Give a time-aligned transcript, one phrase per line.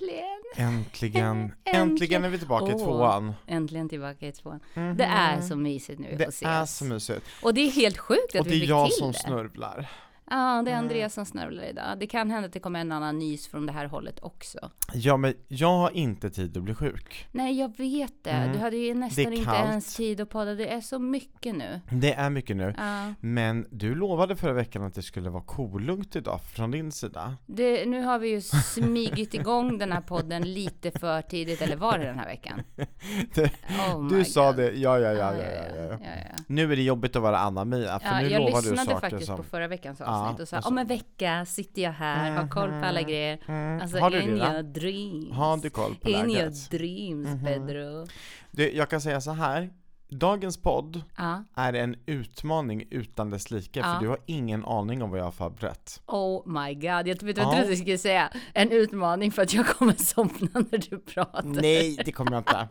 [0.00, 0.22] Äntligen!
[0.56, 3.34] Äntligen, äntligen är vi tillbaka i Åh, tvåan.
[3.46, 4.60] Äntligen tillbaka i tvåan.
[4.74, 4.96] Mhm.
[4.96, 6.48] Det är så mysigt nu Det att ses.
[6.48, 7.26] är så mysigt.
[7.42, 9.18] Och det är helt sjukt att Och det vi är fick jag till som det.
[9.18, 9.88] snörvlar.
[10.30, 11.98] Ja, det är Andreas som snörvlar idag.
[11.98, 14.70] Det kan hända att det kommer en annan nys från det här hållet också.
[14.94, 17.28] Ja, men jag har inte tid att bli sjuk.
[17.32, 18.30] Nej, jag vet det.
[18.30, 18.52] Mm.
[18.52, 20.54] Du hade ju nästan inte ens tid att podda.
[20.54, 21.80] Det är så mycket nu.
[21.90, 22.74] Det är mycket nu.
[22.78, 23.14] Ja.
[23.20, 27.36] Men du lovade förra veckan att det skulle vara kolugnt idag från din sida.
[27.46, 31.98] Det, nu har vi ju smygit igång den här podden lite för tidigt, eller var
[31.98, 32.62] det den här veckan?
[33.34, 33.50] Det-
[33.94, 34.56] Oh Du my sa God.
[34.56, 35.42] det, ja ja ja Ja, ja
[35.76, 35.82] ja.
[35.82, 35.90] ja.
[35.90, 36.36] ja, ja.
[36.46, 39.26] Nu är det jobbigt att vara Anna-Mia, för nu jag lovar du lyssnade saker faktiskt
[39.26, 39.36] som...
[39.36, 42.68] på förra veckans Ja, avsnitt och så- om en vecka sitter jag här, har koll
[42.70, 43.38] på alla grejer.
[43.46, 43.80] Mm.
[43.82, 44.80] Alltså har du in det your då?
[44.80, 45.32] dreams.
[45.36, 46.70] Har du koll på In your läget?
[46.70, 47.44] dreams, Mhm.
[47.44, 48.06] Pedro.
[48.50, 49.70] Du, jag kan säga så här.
[50.08, 51.44] Dagens podd Ja.
[51.54, 53.84] är en utmaning utan dess like, Ja.
[53.94, 56.02] för du har ingen aning om vad jag har förberett.
[56.06, 57.52] Oh my god, jag vet vad jag Ja.
[57.52, 58.32] trodde du skulle säga.
[58.54, 61.42] En utmaning för att jag kommer somna när du pratar.
[61.44, 62.68] Nej, det kommer jag inte.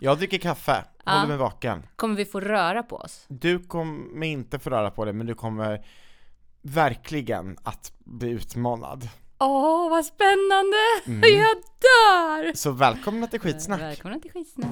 [0.00, 1.86] Jag dricker kaffe, håller mig vaken.
[1.96, 3.24] Kommer vi få röra på oss?
[3.28, 5.84] Du kommer inte få röra på det, men du kommer
[6.62, 9.08] verkligen att bli utmanad.
[9.38, 10.76] Åh, vad spännande!
[11.06, 11.20] Mm.
[11.38, 12.54] Jag dör!
[12.54, 13.80] Så välkomna till skitsnack!
[13.80, 14.68] Välkomna till skitsnack.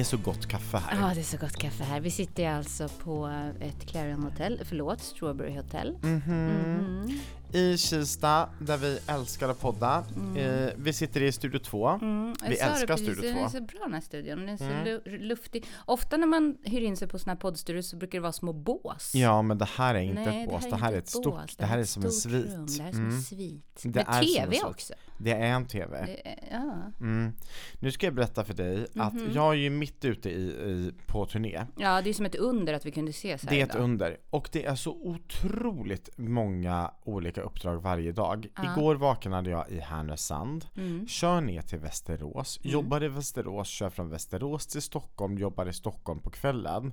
[0.00, 1.00] Det är så gott kaffe här.
[1.08, 2.00] Ja, det är så gott kaffe här.
[2.00, 3.26] Vi sitter alltså på
[3.60, 5.96] ett Clarion Hotel, förlåt, Strawberry Hotel.
[6.02, 6.20] Mhm.
[6.26, 7.20] Mhm.
[7.52, 10.04] I Kista, där vi älskar att podda.
[10.36, 11.88] Eh, vi sitter i Studio 2.
[11.88, 13.50] Mm, Vi älskar precis, Studio Den är 2.
[13.50, 14.38] så bra den här studion.
[14.38, 14.84] Den är så Mm.
[14.86, 15.66] lu- luftig.
[15.86, 18.52] Ofta när man hyr in sig på såna här poddstudior så brukar det vara små
[18.52, 19.14] bås.
[19.14, 21.56] Ja, men det här är inte Nej, ett bås, det här är ett stort, bås.
[21.56, 22.46] det här är ett som en stort svit.
[22.54, 22.66] rum.
[22.66, 23.14] Det här är som Mm.
[23.16, 23.80] en svit.
[23.82, 24.92] Det Med är TV också.
[25.18, 26.06] Det är en TV.
[26.06, 26.74] Det är, ja.
[27.00, 27.32] Mm.
[27.80, 29.30] Nu ska jag berätta för dig att Mhm.
[29.34, 31.66] jag är ju mitt ute i, i, på turné.
[31.78, 33.84] ja, det är som ett under att vi kunde ses här Det är ett idag.
[33.84, 34.16] under.
[34.30, 38.46] Och det är så otroligt många olika uppdrag varje dag.
[38.56, 38.72] Ja.
[38.72, 41.08] Igår vaknade jag i Härnösand, Mm.
[41.08, 46.20] kör ner till Västerås, jobbar i Västerås, kör från Västerås till Stockholm, jobbar i Stockholm
[46.20, 46.92] på kvällen.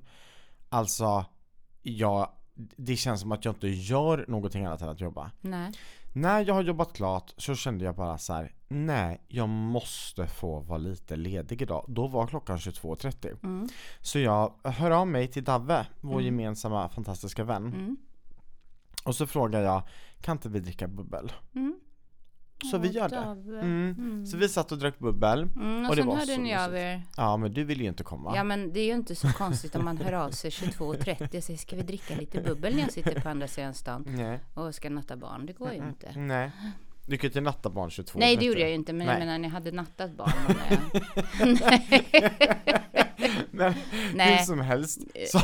[0.70, 1.26] Alltså,
[1.82, 2.30] jag,
[2.76, 5.32] det känns som att jag inte gör någonting annat än att jobba.
[5.42, 5.72] Nej.
[6.14, 10.60] När jag har jobbat klart så kände jag bara så här: nej, jag måste få
[10.60, 11.86] vara lite ledig idag.
[11.88, 13.38] Då var klockan 22.30.
[13.44, 13.70] Mm.
[14.02, 17.66] Så jag hör av mig till Davve, vår gemensamma fantastiska vän.
[17.66, 17.98] Mm.
[19.08, 19.84] Och så frågar jag,
[20.22, 21.32] kan inte vi dricka bubbel?
[21.56, 21.80] Mm.
[22.72, 23.16] Så vi Åh, gör det.
[23.16, 23.60] Dave.
[23.60, 24.26] Mm.
[24.26, 25.44] Så vi satt och drack bubbel.
[25.56, 27.04] Mm, och, Och det sen var hörde så ni av er.
[27.18, 28.34] Ja men du ville ju inte komma.
[28.36, 31.44] Ja men det är ju inte så konstigt om man hör av sig 22.30 och
[31.44, 34.40] säger ska vi dricka lite bubbel när jag sitter på andra sidan stan Nej.
[34.54, 35.46] och ska natta barn.
[35.46, 36.12] Det går ju inte.
[36.16, 36.52] Nej.
[37.06, 39.14] Du kan ju inte natta barn 22 Nej det gjorde jag ju inte men jag
[39.14, 39.26] Nej.
[39.26, 40.32] menar ni hade nattat barn.
[42.66, 42.87] jag.
[43.58, 43.74] Men
[44.14, 44.38] Nej.
[44.38, 45.02] hur som helst
[45.32, 45.40] så,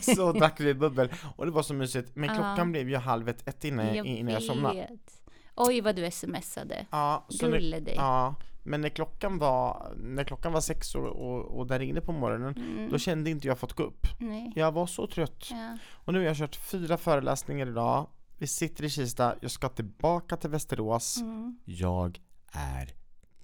[0.14, 2.10] så drack vi bubbel och det var så mysigt.
[2.16, 4.74] Men klockan blev ju halv ett, ett innan jag, innan jag somnade.
[4.74, 5.20] vet.
[5.54, 6.86] Oj vad du smsade.
[6.90, 7.94] Ja, så Gulle dig.
[7.96, 12.12] ja, men när klockan var, när klockan var sex och, och, och det ringde på
[12.12, 12.90] morgonen, Mm.
[12.90, 14.06] då kände inte jag fått gå upp.
[14.18, 14.52] Nej.
[14.56, 15.48] Jag var så trött.
[15.50, 15.78] Ja.
[15.92, 18.06] Och nu har jag kört fyra föreläsningar idag.
[18.38, 21.16] Vi sitter i Kista, jag ska tillbaka till Västerås.
[21.20, 21.58] Mm.
[21.64, 22.20] Jag
[22.52, 22.86] är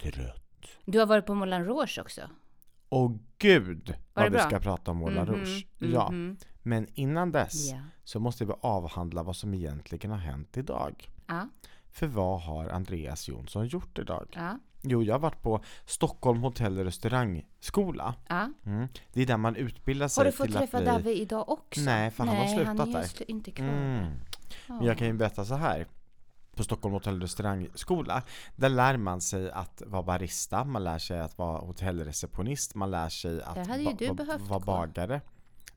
[0.03, 0.45] trött.
[0.85, 2.21] Du har varit på Moulin Rouge också?
[2.89, 5.67] Och gud vad vi ska prata om Moulin Mhm, Rouge.
[5.79, 6.37] Ja, mhm.
[6.63, 7.79] men innan dess Ja.
[8.05, 11.11] så måste vi avhandla vad som egentligen har hänt idag.
[11.27, 11.49] Ja.
[11.91, 14.27] För vad har Andreas Jonsson gjort idag?
[14.33, 14.59] Ja.
[14.83, 18.15] Jo, jag har varit på Stockholm hotell och restaurangskola.
[18.29, 18.53] ja.
[18.67, 18.89] Mm.
[19.13, 20.93] Det är där man utbildar sig Har du fått till träffa att bli...
[20.93, 21.81] David idag också?
[21.81, 23.01] Nej, för han har slutat han är där.
[23.01, 23.67] ju slu- inte kvar.
[23.69, 24.13] Mm.
[24.69, 25.87] Men jag kan ju berätta så här.
[26.59, 28.23] På Stockholm hotell och restaurangskola,
[28.57, 33.09] där lär man sig att vara barista, man lär sig att vara hotellreceptionist, man lär
[33.09, 35.21] sig att hade ju va- vara bagare.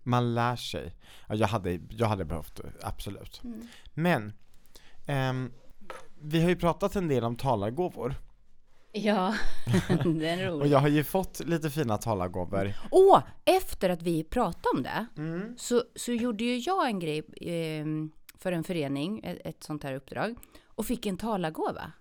[0.03, 0.95] Man lär sig.
[1.27, 3.41] Ja, jag, hade, jag hade behövt, absolut.
[3.43, 3.67] Mm.
[3.93, 4.33] Men,
[5.05, 5.51] ehm,
[6.21, 8.15] vi har ju pratat en del om talargåvor.
[8.91, 9.35] Ja,
[10.03, 10.71] den är Och rolig.
[10.71, 12.73] jag har ju fått lite fina talargåvor.
[12.91, 15.55] Åh, efter att vi pratade om det Mm.
[15.57, 17.85] så, så gjorde ju jag en grej eh,
[18.37, 20.35] för en förening, ett, ett sånt här uppdrag,
[20.75, 21.91] och fick en talargåva.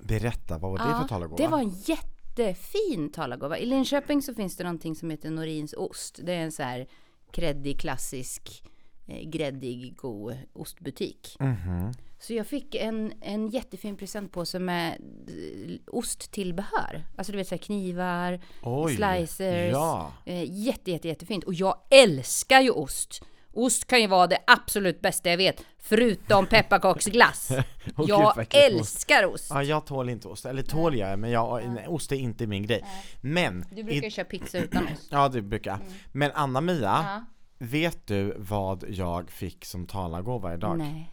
[0.00, 1.36] Berätta, vad var det för talargåva?
[1.42, 3.58] det var en jättefin talargåva.
[3.58, 6.20] I Linköping så finns det någonting som heter Norins ost.
[6.22, 6.86] Det är en så här
[7.30, 8.62] kreddig, klassisk,
[9.06, 11.36] eh, gräddig, god ostbutik.
[11.40, 11.92] Mhm.
[12.18, 17.06] Så jag fick en, en jättefin presentpåse med eh, osttillbehör.
[17.16, 19.72] Alltså du vet så här knivar, Oj, slicers.
[19.72, 20.12] ja.
[20.24, 21.44] Eh, jätte, jätte, jättefint.
[21.44, 23.22] Och jag älskar ju ost.
[23.54, 27.48] Ost kan ju vara det absolut bästa jag vet, förutom pepparkaksglass.
[27.96, 28.54] Åh, jag gud, med ost.
[28.54, 29.46] älskar ost.
[29.50, 30.46] Ja, jag tål inte ost.
[30.46, 32.84] Eller tål jag, men jag, nej, ost är inte min grej.
[33.20, 35.06] Men, Du brukar i, köra pizza utan ost.
[35.10, 35.80] ja det brukar jag.
[36.12, 37.24] Men Anna-Mia, Ja.
[37.58, 40.78] vet du vad jag fick som talargåva idag?
[40.78, 41.10] Nej.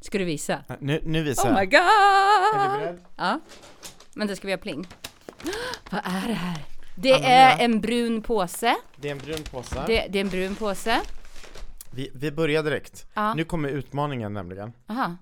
[0.00, 0.64] Ska du visa?
[0.80, 1.70] Nu, nu visar Oh my jag.
[1.70, 2.60] god!
[2.60, 3.00] Är du beredd?
[3.16, 3.40] Ja.
[4.14, 4.86] Men det ska vi ha pling.
[5.90, 6.58] Vad är det här?
[6.98, 7.28] Det Anna-Mia.
[7.52, 8.76] är en brun påse.
[8.96, 9.82] Det är en brun påse.
[9.86, 11.00] Det, det är en brun påse.
[11.90, 13.06] Vi, vi börjar direkt.
[13.14, 13.34] Ja.
[13.34, 14.72] Nu kommer utmaningen nämligen.
[14.88, 15.16] Aha.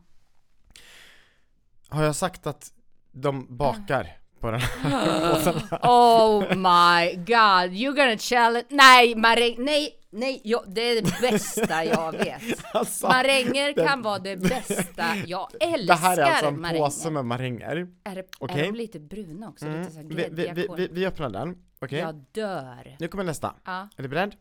[1.89, 2.73] Har jag sagt att
[3.13, 4.07] de bakar
[4.41, 5.55] på den här påsen?
[5.83, 8.67] Oh my god, you're gonna challenge...
[8.71, 9.55] Nej, maräng...
[9.59, 12.43] Nej, nej, ja, det är det bästa jag vet.
[12.75, 15.17] Alltså, Maränger den- kan vara det bästa.
[15.27, 16.85] Jag älskar det här är alltså en maränger.
[16.85, 17.87] påse med maränger.
[18.05, 18.61] Är, det, Okej.
[18.61, 19.67] är de lite bruna också?
[19.67, 19.81] Mm.
[19.81, 21.99] Lite så här Vi, vi, vi, vi, öppnar den, okej?
[21.99, 22.97] Jag dör.
[22.99, 23.55] Nu kommer nästa.
[23.65, 23.89] Ja.
[23.97, 24.35] Är du beredd?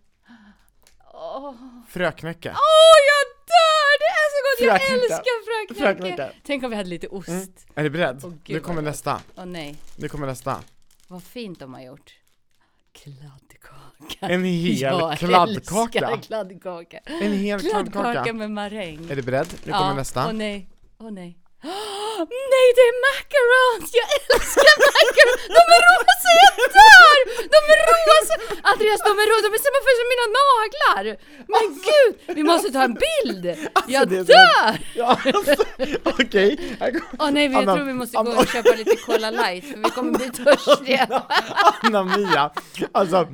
[1.13, 1.53] Åh,
[1.89, 2.49] Fröknäcke.
[2.49, 3.99] Åh, jag dör!
[3.99, 4.67] Det är så gott!
[4.71, 5.13] Jag Fröknäcke.
[5.13, 6.03] älskar fröknäcke!
[6.15, 6.31] Fröknäcke.
[6.43, 7.29] Tänk om vi hade lite ost.
[7.29, 7.47] Åh Mm.
[7.75, 8.21] Är du beredd?
[8.43, 8.91] gud, nu kommer vad gott.
[8.91, 9.21] nästa.
[9.45, 10.63] nej, Nu kommer nästa.
[11.07, 12.13] vad fint de har gjort.
[12.91, 14.27] Kladdkaka.
[14.27, 16.07] En hel jag kladdkaka.
[16.07, 16.97] älskar kladdkaka.
[16.97, 18.33] En hel Kladdkaka kladdkaka.
[18.33, 19.09] med maräng.
[19.11, 19.47] Är du beredd?
[19.65, 19.93] Nu kommer ja.
[19.93, 20.27] nästa.
[20.27, 20.69] Åh nej,
[20.99, 21.37] åh nej.
[22.53, 23.87] Nej, det är macarons!
[23.99, 25.43] Jag älskar macarons!
[25.57, 27.17] De är rosa, jag dör!
[27.55, 28.33] De är rosa!
[28.71, 31.05] Andreas, de är rosa, de är samma färg som mina naglar!
[31.53, 33.45] Men gud, vi måste ta en bild!
[33.87, 34.71] Jag Alltså, så- dör!
[34.95, 35.55] Ja, alltså,
[36.03, 36.75] okej.
[36.79, 39.29] Kommer- Åh nej, men jag Anna- tror vi måste gå Anna- och köpa lite Cola
[39.31, 41.23] light för vi kommer bli törstiga.
[41.81, 42.51] Anna-Mia.
[42.91, 43.27] Alltså,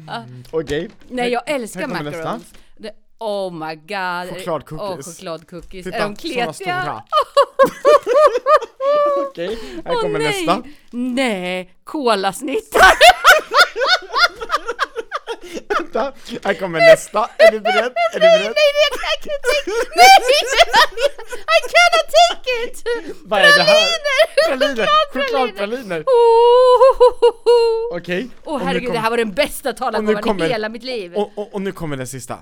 [0.52, 0.90] okej.
[1.10, 2.44] Nej, jag älskar macarons.
[3.20, 4.30] Oh my god.
[4.30, 5.08] Chokladcookies.
[5.08, 5.84] Åh, chokladcookies.
[5.86, 7.04] Titta, är de kletiga?
[9.30, 10.46] Okej, här Åh, kommer nej.
[10.46, 10.64] nästa.
[10.92, 12.92] Nej, kolasnittar.
[15.68, 16.14] Vänta,
[16.44, 17.30] här kommer nästa.
[17.38, 17.92] Är du beredd?
[18.14, 18.54] Är du nej, beredd?
[18.56, 20.10] nej, jag kan inte take Nej,
[21.56, 22.76] I cannot take it!
[23.26, 23.88] Vad är det här?
[24.48, 24.50] Praliner!
[24.50, 24.88] Praliner!
[25.14, 26.02] Chokladpraliner!
[26.02, 26.06] Oh,
[27.98, 28.30] Okej.
[28.46, 29.74] Åh herregud, det här var den bästa
[30.22, 31.16] kommer- i hela mitt liv.
[31.16, 32.38] och, och, och nu kommer det sista.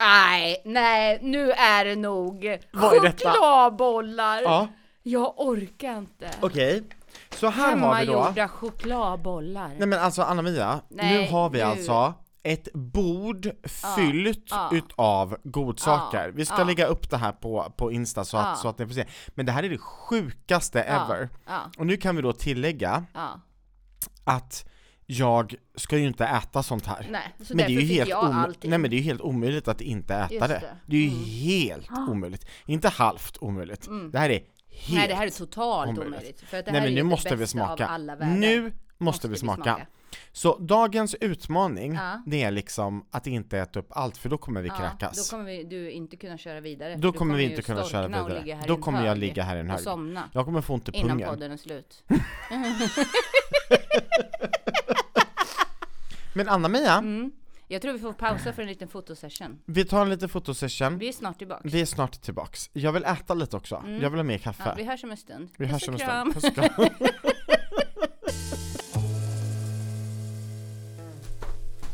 [0.00, 3.30] Nej, nej, nu är det nog Vad är detta?
[3.30, 4.42] chokladbollar.
[4.42, 4.68] Ja,
[5.02, 6.30] Jag orkar inte.
[6.40, 6.82] okej.
[7.30, 8.12] Så här har vi då.
[8.12, 9.68] Hemmagjorda chokladbollar.
[9.78, 11.64] Nej men alltså Anna-Mia, nu har vi nu.
[11.64, 13.50] alltså ett bord
[13.96, 14.68] fyllt ja.
[14.72, 16.26] utav godsaker.
[16.26, 16.64] Ja, Vi ska ja.
[16.64, 18.54] lägga upp det här på, på Insta så att, Ja.
[18.54, 19.04] så att ni får se.
[19.28, 21.28] Men det här är det sjukaste ever.
[21.46, 23.40] Ja, Och nu kan vi då tillägga ja.
[24.24, 24.64] att
[25.06, 27.06] jag ska ju inte äta sånt här.
[27.10, 28.70] Nej, så men det är ju helt jag om- allting.
[28.70, 30.48] Nej men det är ju helt omöjligt att inte äta Just det.
[30.48, 30.56] det.
[30.66, 30.76] Mm.
[30.86, 32.46] Det är ju helt omöjligt.
[32.66, 33.88] Inte halvt omöjligt.
[34.12, 36.14] Det här är helt Nej, det här är totalt omöjligt.
[36.14, 36.40] omöjligt.
[36.40, 37.98] För att det Nej här men är nu måste vi smaka.
[38.36, 39.86] Nu måste vi smaka.
[40.32, 42.22] Så dagens utmaning, Ja.
[42.26, 45.30] det är liksom att inte äta upp allt för då kommer vi Ja, kräkas.
[45.30, 46.96] då kommer vi, du inte kunna köra vidare.
[46.96, 48.64] Då du kommer vi inte kunna köra och vidare.
[48.66, 49.80] Då kommer jag ligga här i en Och hög.
[49.82, 50.30] somna.
[50.32, 51.28] Jag kommer få ont i Innan pungen.
[51.28, 52.04] podden är slut.
[56.36, 57.32] Men Anna-Mia, Mm.
[57.68, 59.58] Jag tror vi får pausa för en liten fotosession.
[59.66, 60.98] vi tar en liten fotosession.
[60.98, 61.60] Vi är snart tillbaka.
[61.64, 62.70] Vi är snart tillbaks.
[62.72, 63.82] Jag vill äta lite också.
[64.00, 64.62] Jag vill ha mer kaffe.
[64.62, 64.70] Mm.
[64.78, 65.48] Ja, vi hörs om en stund.
[65.56, 66.30] vi Puss hörs och om en kram.
[66.34, 66.54] stund.
[66.56, 66.88] Puss och kram.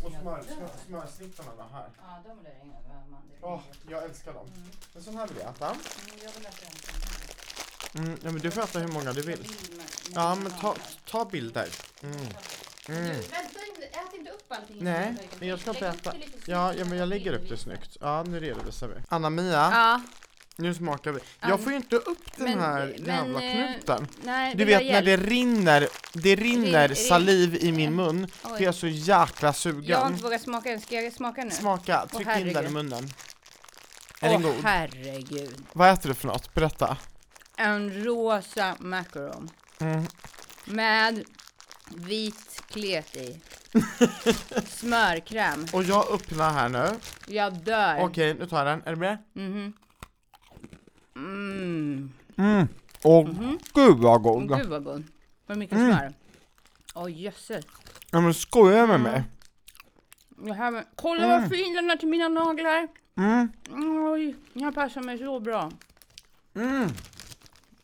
[0.02, 1.88] Och smör, smör, smörsnittarna var här.
[1.98, 2.74] Ja, de är det inga
[3.10, 3.38] mandel.
[3.40, 3.60] Åh,
[3.90, 4.46] jag älskar dem.
[4.94, 5.76] Men sån här vill jag äta.
[6.24, 7.00] Jag vill äta en sån
[7.94, 8.04] här.
[8.06, 9.46] Mm, ja, men du får äta hur många du vill.
[10.14, 10.74] Ja, men ta,
[11.10, 11.68] ta bilder.
[12.02, 12.16] Mm.
[12.86, 13.36] Du, vänta
[13.68, 14.76] inte, ät inte upp allting.
[14.80, 16.12] Nej, men jag ska inte äta.
[16.12, 17.96] det lite snyggt Ja, ja, men jag lägger upp det snyggt.
[18.00, 18.94] Ja, nu redovisar vi.
[19.08, 20.00] Anna-Mia, Ja,
[20.56, 21.20] nu smakar vi.
[21.40, 24.08] Jag får ju inte upp den men- här men, jävla eh, knuten.
[24.22, 25.20] nej, Du vill jag vet när hjälp?
[25.22, 28.28] det rinner, det rinner rin- saliv i min mun, Oj.
[28.42, 30.06] för jag är så jäkla Jag har sugen.
[30.12, 30.80] inte vågat smaka än.
[30.80, 31.50] Ska jag smaka nu?
[31.50, 32.72] Smaka, tryck in den i herregud.
[32.72, 33.10] munnen.
[34.20, 34.54] Är den god?
[34.62, 35.56] herregud.
[35.72, 36.54] Vad äter du för något?
[36.54, 36.96] Berätta.
[37.56, 39.50] En rosa macaron.
[39.80, 40.06] Mm.
[40.64, 41.24] Med
[41.96, 43.40] vit klet i.
[44.66, 45.66] Smörkräm.
[45.72, 46.88] Och jag öppnar här nu.
[47.26, 47.98] Jag dör.
[48.00, 48.82] Okej, nu tar jag den.
[48.86, 49.18] Är du med?
[49.32, 49.72] Mhm.
[51.16, 52.12] Mm.
[52.36, 52.68] Mm.
[53.04, 53.28] Åh,
[53.74, 54.58] gud vad Åh, god.
[54.58, 55.04] Gud vad god.
[55.46, 55.92] Vad mycket Mm.
[55.92, 56.12] smör.
[56.94, 57.64] Åh jösses.
[58.10, 59.12] Ja men skojar med Mm.
[59.12, 59.22] mig?
[60.28, 62.88] Det här med, kolla vad fin den är till mina naglar.
[63.16, 63.52] Mm.
[64.12, 65.70] Oj, den här passar mig så bra.
[66.54, 66.88] Mm.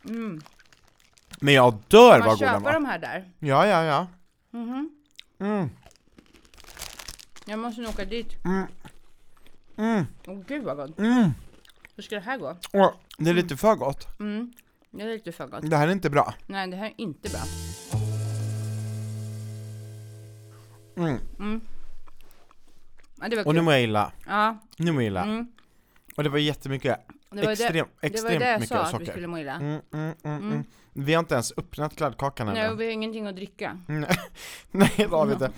[0.05, 0.43] Mm.
[1.41, 2.73] Men jag dör Kan man vad god den köpa var.
[2.73, 3.31] de här där?
[3.39, 4.07] Ja, ja, ja.
[4.51, 4.91] Mhm.
[5.41, 5.71] Mm.
[7.47, 8.45] Jag måste nog åka dit.
[8.45, 8.67] Mm.
[9.77, 10.07] Mm.
[10.27, 10.99] Åh gud vad gott.
[10.99, 11.31] Mm.
[11.97, 12.57] Hur ska det här gå?
[12.73, 14.21] Åh, det är lite för gott.
[14.21, 14.53] Mm.
[14.91, 15.71] Det är lite för gott.
[15.71, 16.35] Det här är inte bra.
[16.47, 17.41] Nej, det här är inte bra.
[20.97, 21.19] Mm.
[21.39, 21.61] Mm.
[23.21, 23.65] Ja, det var Och nu kul.
[23.65, 24.13] mår jag illa.
[24.27, 24.57] Ja.
[24.77, 25.23] Nu mår jag illa.
[25.25, 25.47] Mm.
[26.17, 26.99] Och det var jättemycket,
[27.31, 29.53] Det var extrem, det, det, extremt det jag mycket sa att vi skulle må illa.
[29.53, 30.43] Mm, mm, mm, Mm.
[30.53, 30.65] mm.
[30.93, 32.73] Vi har inte ens öppnat kladdkakan Nej, ännu.
[32.73, 33.81] och vi har ingenting att dricka.
[33.87, 34.09] Nej,
[34.71, 35.51] Nej, det har vi inte.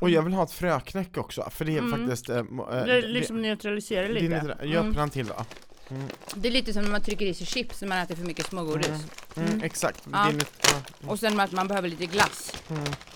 [0.00, 1.90] Och jag vill ha ett fröknäck också, för det är Mm.
[2.00, 2.28] faktiskt...
[2.30, 4.26] Äh, Det liksom neutraliserar det, lite.
[4.28, 5.44] det lite jag öppnar en till då.
[6.34, 8.46] Det är lite som när man trycker i sig chips när man äter för mycket
[8.46, 9.06] smågodis.
[9.62, 10.08] exakt.
[10.12, 10.30] Ja.
[11.00, 12.52] Det Och sen att man behöver lite glass.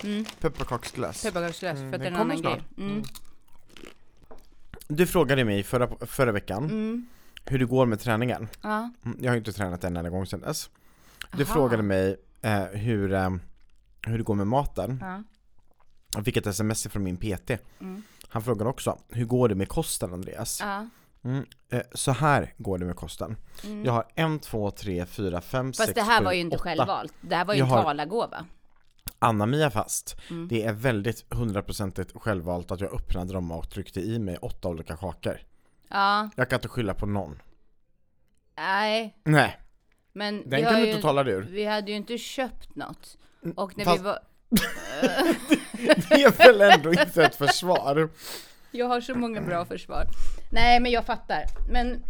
[0.05, 1.23] mm, pepparkaksglass.
[1.23, 2.62] Pepparkaksglass för att det är en annan grej.
[2.76, 2.79] snart.
[2.79, 3.03] Mm.
[4.88, 7.07] Du frågade mig förra, förra veckan.
[7.45, 8.49] Hur det går med träningen.
[8.63, 8.91] Ja.
[9.05, 10.71] Mm, Jag har inte tränat en enda gång sedan dess.
[11.37, 11.55] Du Aha.
[11.55, 13.31] frågade mig eh, hur, eh,
[14.07, 14.99] hur det går med maten.
[15.01, 15.23] Ja.
[16.15, 17.51] Jag fick ett sms från min PT.
[17.81, 18.03] Mm.
[18.29, 20.61] Han frågade också, hur går det med kosten Andreas?
[20.61, 20.89] Ja.
[21.25, 23.37] Mm, eh, så här går det med kosten.
[23.65, 23.85] Mm.
[23.85, 26.57] Jag har en, två, tre, fyra, fem, sex, Fast det här sju, var ju inte
[26.57, 26.63] åtta.
[26.65, 27.15] självvalt.
[27.21, 28.47] Det här var ju Jag en talargåva.
[29.19, 30.17] Anna-Mia fast.
[30.31, 30.49] Mm.
[30.49, 34.97] Det är väldigt hundraprocentigt självvalt att jag öppnade dem och tryckte i mig åtta olika
[34.97, 35.39] kakor.
[35.95, 37.43] Ja, Jag kan inte skylla på någon.
[38.57, 39.17] nej.
[39.25, 39.59] Nej,
[40.13, 41.43] Men den vi, kan har du ju, inte tala ur.
[41.51, 43.19] vi hade ju inte köpt något.
[43.57, 44.19] Och när Fast- vi var...
[46.09, 48.09] Det är väl ändå inte ett försvar?
[48.71, 50.07] Jag har så många bra försvar.
[50.53, 51.45] Nej, men jag fattar.
[51.71, 52.03] Men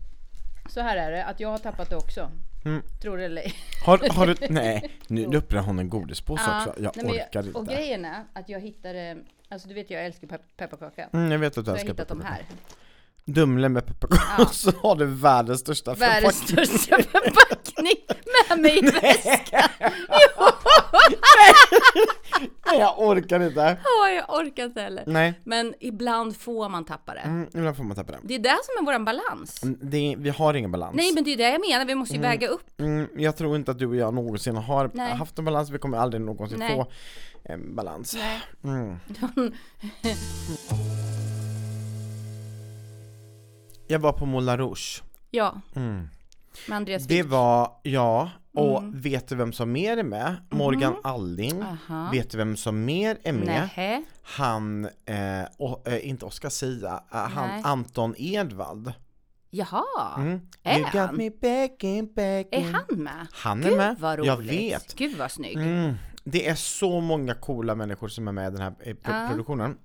[0.68, 2.30] så här är det, att jag har tappat det också.
[2.64, 2.82] Mm.
[3.02, 3.54] Tror det eller ej.
[3.86, 6.82] Har, har du, nej, nu, nu öppnar hon en godispåse Ja, också.
[6.82, 7.58] Jag nej, men orkar inte.
[7.58, 9.16] Och grejen är att jag hittade,
[9.48, 11.08] alltså du vet jag älskar pep- pepparkaka.
[11.12, 12.46] Mm, jag vet att Så du jag har älskar hittat dem pepparkakor.
[12.46, 12.83] här.
[13.26, 14.46] Dumle med pepparkakor Ja.
[14.52, 16.66] så har du världens största Världens förpackning.
[16.78, 17.94] största förpackning
[18.48, 19.68] med mig i väskan.
[22.66, 23.78] Nej, jag orkar inte.
[23.84, 25.04] Ja, jag orkar inte heller.
[25.06, 27.20] Nej, Men ibland får man tappa det.
[27.20, 28.18] mm, ibland får man tappa det.
[28.22, 29.62] Det är det som är våran balans.
[29.62, 30.96] Mm, Det, vi har ingen balans.
[30.96, 31.84] Nej, men det är det jag menar.
[31.84, 32.80] Vi måste ju väga upp.
[32.80, 35.12] Mm, jag tror inte att du och jag någonsin har Nej.
[35.16, 36.74] haft en balans, vi kommer aldrig någonsin Nej.
[36.76, 36.86] få
[37.44, 38.16] en balans.
[38.62, 38.96] Nej.
[43.86, 45.02] Jag var på Moulin Rouge.
[45.30, 46.08] Ja, Mm.
[46.68, 47.30] med Andreas Det Wick.
[47.32, 49.00] var, ja, och Mm.
[49.00, 50.36] vet du vem som mer är med?
[50.50, 51.62] Morgan Alling.
[51.62, 52.08] Aha.
[52.12, 53.46] Vet du vem som mer är med?
[53.46, 54.04] Nähä.
[54.22, 57.62] Han, eh, och, eh, inte Oscar Sia, eh, han Nej.
[57.64, 58.92] Anton Edvald.
[59.50, 59.84] Jaha,
[60.16, 60.40] Mm.
[60.62, 61.16] Är You got han?
[61.16, 62.64] me begging, begging.
[62.64, 63.26] är han med?
[63.32, 63.96] Han är Gud med.
[64.00, 64.26] vad roligt.
[64.28, 64.94] Jag vet.
[64.96, 65.56] Gud vad snygg.
[65.56, 65.94] Mm.
[66.24, 69.26] Det är så många coola människor som är med i den här eh, pro- Ja.
[69.28, 69.76] produktionen.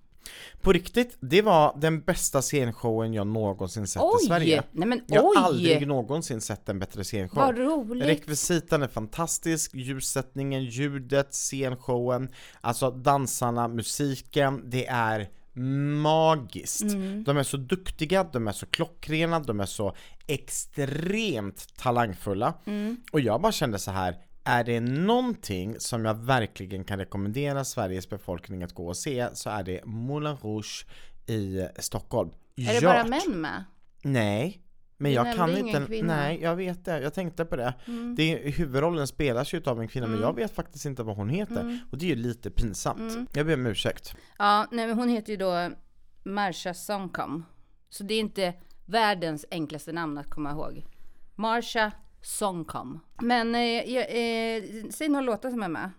[0.61, 4.59] På riktigt, det var den bästa scenshowen jag någonsin sett i Sverige.
[4.59, 4.67] Oj!
[4.71, 5.38] Nej men Jag har oj!
[5.38, 7.38] aldrig någonsin sett en bättre scenshow.
[7.38, 8.07] Vad roligt.
[8.07, 12.29] Rekvisitan är fantastisk, ljussättningen, ljudet, scenshowen,
[12.61, 15.29] alltså dansarna, musiken, det är
[16.01, 16.81] magiskt.
[16.81, 17.23] Mm.
[17.23, 19.95] De är så duktiga, de är så klockrena, de är så
[20.27, 22.53] extremt talangfulla.
[22.65, 22.97] Mm.
[23.11, 24.15] Och jag bara kände så här,
[24.50, 29.50] är det någonting som jag verkligen kan rekommendera Sveriges befolkning att gå och se så
[29.50, 30.86] är det Moulin Rouge
[31.25, 32.32] i Stockholm.
[32.56, 33.63] Är det bara män med?
[34.03, 34.62] Nej,
[34.98, 36.15] men jag kan inte, kvinna.
[36.15, 37.74] nej jag vet det, jag tänkte på det.
[37.88, 38.15] Mm.
[38.15, 41.79] det huvudrollen spelas ju av en kvinna men jag vet faktiskt inte vad hon heter.
[41.91, 43.13] Och det är ju lite pinsamt.
[43.13, 43.27] Mm.
[43.34, 44.15] Jag ber om ursäkt.
[44.38, 45.72] Ja, nej men hon heter ju då
[46.24, 47.46] Marsha Songkom.
[47.89, 48.53] Så det är inte
[48.86, 50.86] världens enklaste namn att komma ihåg.
[51.36, 52.99] Marsha Songkom.
[53.21, 55.91] Men eh, eh, säg några låtar som är med.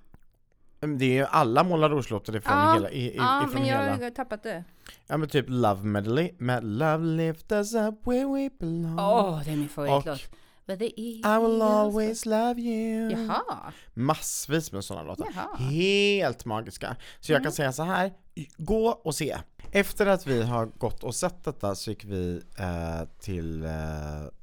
[0.81, 3.67] Men Det är ju alla Moulin Rouge-låtar ifrån Ja, hela, i, i, Ja, ifrån men
[3.69, 4.05] jag hela.
[4.05, 4.65] har tappat det.
[5.07, 8.99] Ja men typ Love Medley med Love lift us up where we belong.
[8.99, 10.21] Åh, det är min favoritlåt.
[10.97, 13.11] I will always love you.
[13.11, 13.73] Jaha.
[13.95, 15.27] Massvis med sådana låtar.
[15.35, 15.57] Jaha.
[15.57, 16.97] Helt magiska.
[17.21, 18.13] Så jag kan säga så här,
[18.57, 19.37] gå och se.
[19.73, 23.71] Efter att vi har gått och sett detta så gick vi eh, till eh,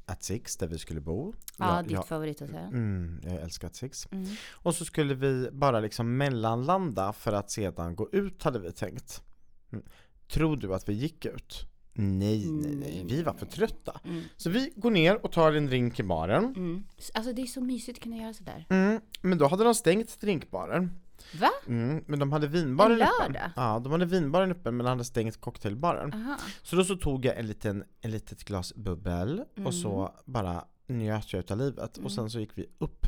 [0.10, 1.34] At Six där vi skulle bo.
[1.58, 2.56] Ja, Jag- ditt jag, favorithotell.
[2.68, 4.08] mm, jag älskar At Six.
[4.12, 4.26] Mm.
[4.52, 9.24] Och så skulle vi bara liksom mellanlanda för att sedan gå ut hade vi tänkt.
[9.72, 9.84] Mm.
[10.28, 11.66] Tror du att vi gick ut?
[11.94, 14.00] Nej, nej, nej, vi var för trötta.
[14.04, 14.24] Mm.
[14.38, 16.46] Så vi går ner och tar en drink i baren.
[16.46, 16.84] Mm.
[17.14, 18.66] Alltså det är så mysigt att kunna göra sådär.
[18.70, 20.92] Mm, men då hade de stängt drinkbaren.
[21.34, 21.50] Va?
[21.67, 23.51] Mm, men de hade vinbaren En öppen.
[23.55, 26.13] Ja, de hade vinbaren öppen men de hade stängt cocktailbaren.
[26.13, 26.38] Aha.
[26.63, 30.12] Så då så tog jag en liten, en litet glas bubbel och så Mm.
[30.25, 31.98] bara njöt jag utav livet.
[31.98, 33.05] Och sen så gick vi upp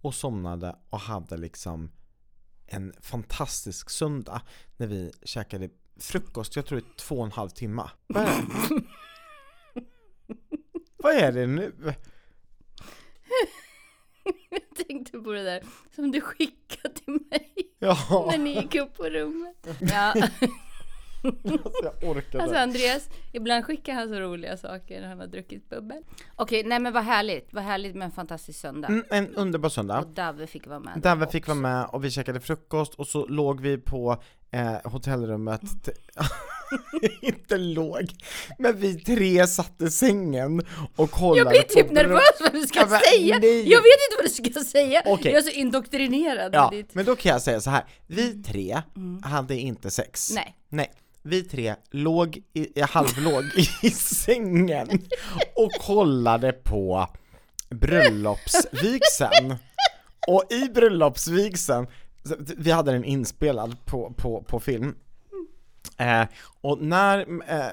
[0.00, 1.90] och somnade och hade liksom
[2.66, 4.42] en fantastisk söndag
[4.76, 7.82] när vi käkade frukost, jag tror i två och en halv timme.
[8.06, 8.82] Vad är det?
[10.96, 11.74] Vad är det nu?
[14.50, 15.62] Jag tänkte på det där
[15.94, 19.66] som du skickade till mig Ja, när ni gick upp på rummet.
[19.80, 20.14] Ja.
[21.24, 22.42] alltså jag orkade.
[22.42, 26.02] Alltså Andreas, ibland skickar han så roliga saker när han har druckit bubbel.
[26.36, 27.52] Okej, nej men vad härligt.
[27.52, 28.88] Vad härligt med en fantastisk söndag.
[28.88, 29.98] Mm, en underbar söndag.
[29.98, 31.00] Och Dave fick vara med.
[31.02, 31.32] Där vi också.
[31.32, 35.62] fick vara med och vi käkade frukost och så låg vi på eh, hotellrummet.
[37.20, 38.12] inte låg,
[38.58, 40.62] men vi tre satt i sängen
[40.96, 43.38] och kollade Jag blir typ på nervös vad du ska Ja, men säga!
[43.38, 43.70] nej.
[43.70, 45.02] Jag vet inte vad du ska säga!
[45.06, 45.32] Okej.
[45.32, 46.94] Jag är så indoktrinerad Ja, ditt...
[46.94, 47.84] men då kan jag säga så här.
[48.06, 48.82] vi tre
[49.22, 50.30] hade inte sex.
[50.34, 50.56] Nej.
[50.68, 50.90] Nej,
[51.22, 53.44] vi tre låg i, halvlåg
[53.82, 54.88] i sängen
[55.56, 57.06] och kollade på
[57.70, 59.54] bröllopsvigseln.
[60.28, 61.86] Och i bröllopsvigseln,
[62.56, 64.94] vi hade den inspelad på, på, på film.
[65.96, 66.22] Eh,
[66.60, 67.18] och när
[67.50, 67.66] eh,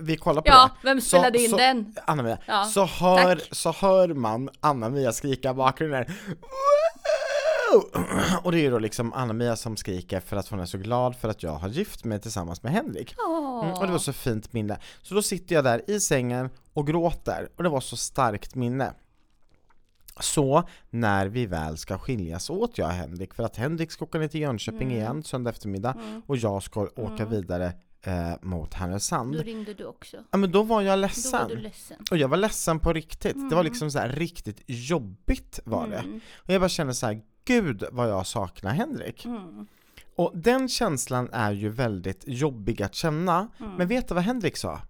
[0.00, 1.94] vi kollar på Ja, det, vem så- spelade in så, den?
[2.06, 2.38] Anna-Mia.
[2.46, 3.48] Ja, så, hör, tack.
[3.52, 6.04] så hör man Anna-Mia skrika i bakgrunden.
[8.42, 11.16] Och det är ju då liksom Anna-Mia som skriker för att hon är så glad
[11.16, 13.14] för att jag har gift mig tillsammans med Henrik.
[13.26, 14.78] Mm, och det var så fint minne.
[15.02, 18.92] Så då sitter jag där i sängen och gråter och det var så starkt minne.
[20.20, 24.18] Så när vi väl ska skiljas åt jag och Henrik, för att Henrik ska åka
[24.18, 24.96] ner till Jönköping Mm.
[24.96, 25.96] igen söndag eftermiddag
[26.26, 27.72] och jag ska åka vidare
[28.02, 29.36] eh, mot Härnösand.
[29.36, 30.16] Då ringde du också.
[30.30, 31.42] Ja men då var jag Då ledsen.
[31.42, 31.96] var du ledsen.
[32.10, 33.50] Och jag var ledsen på riktigt.
[33.50, 35.96] Det var liksom så här riktigt jobbigt var det.
[35.98, 36.20] Mm.
[36.36, 39.24] Och jag bara kände så här, gud vad jag saknar Henrik.
[39.24, 39.66] Mm.
[40.16, 43.48] Och den känslan är ju väldigt jobbig att känna.
[43.60, 43.72] Mm.
[43.74, 44.80] Men vet du vad Henrik sa?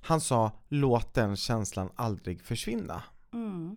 [0.00, 3.02] Han sa, låt den känslan aldrig försvinna.
[3.34, 3.76] Mm.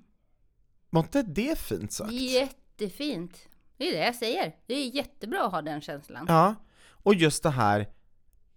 [0.90, 2.12] Var inte det fint sagt?
[2.12, 3.48] Jättefint.
[3.78, 4.56] Det är det jag säger.
[4.68, 6.26] Det är jättebra att ha den känslan.
[6.28, 6.56] Ja.
[6.90, 7.88] Och just det här,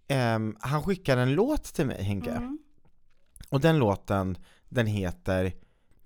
[0.07, 2.31] ehm, han skickade en låt till mig Henke.
[2.31, 2.59] Mm.
[3.49, 4.37] Och den låten,
[4.69, 5.53] den heter,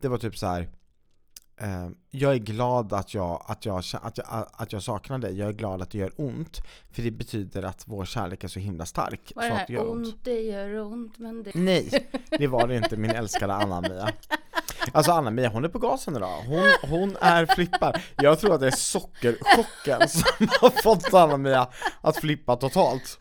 [0.01, 0.69] det var typ så här.
[1.58, 5.50] Eh, jag är glad att jag, att, jag, att, jag, att jag saknar dig, jag
[5.50, 6.62] är glad att det gör ont
[6.92, 9.22] För det betyder att vår kärlek är så himla stark.
[9.34, 9.66] Så det det här?
[9.70, 10.08] gör ont.
[10.08, 11.52] Ont, det gör ont, men det...
[11.56, 14.10] Nej, det var det inte min älskade Anna-Mia.
[14.92, 18.00] Alltså Anna-Mia hon är på gasen idag, hon, hon är flippad.
[18.16, 21.68] Jag tror att det är sockerchocken som har fått Anna-Mia
[22.02, 23.20] att flippa totalt.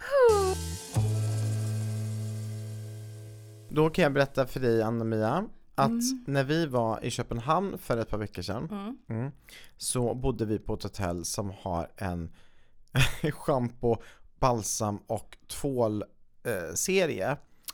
[3.69, 5.45] Då kan jag berätta för dig Anna-Mia
[5.77, 8.97] att när vi var i Köpenhamn för ett par veckor sedan Mm.
[9.09, 9.33] mm,
[9.77, 12.33] så bodde vi på ett hotell som har en
[13.33, 13.97] shampoo,
[14.39, 16.05] balsam och tvål
[16.45, 16.75] eh,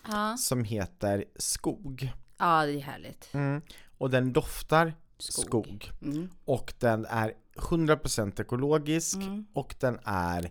[0.09, 0.37] Ja.
[0.37, 2.13] som heter Skog.
[2.39, 3.35] ja, det är härligt.
[3.35, 3.63] Mm.
[3.99, 5.45] Och den doftar Skog.
[5.47, 5.91] skog.
[6.03, 6.29] Mm.
[6.45, 9.47] Och den är 100% ekologisk Mm.
[9.53, 10.51] och den är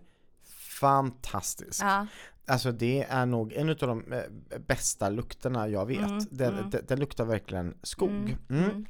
[0.80, 1.84] fantastisk.
[1.84, 2.08] Ja.
[2.52, 6.00] Alltså det är nog en av de eh, bästa lukterna jag vet.
[6.00, 6.70] Mm, Den, mm.
[6.70, 8.10] den, den luktar verkligen skog.
[8.10, 8.64] Mm, Mm.
[8.64, 8.86] mm.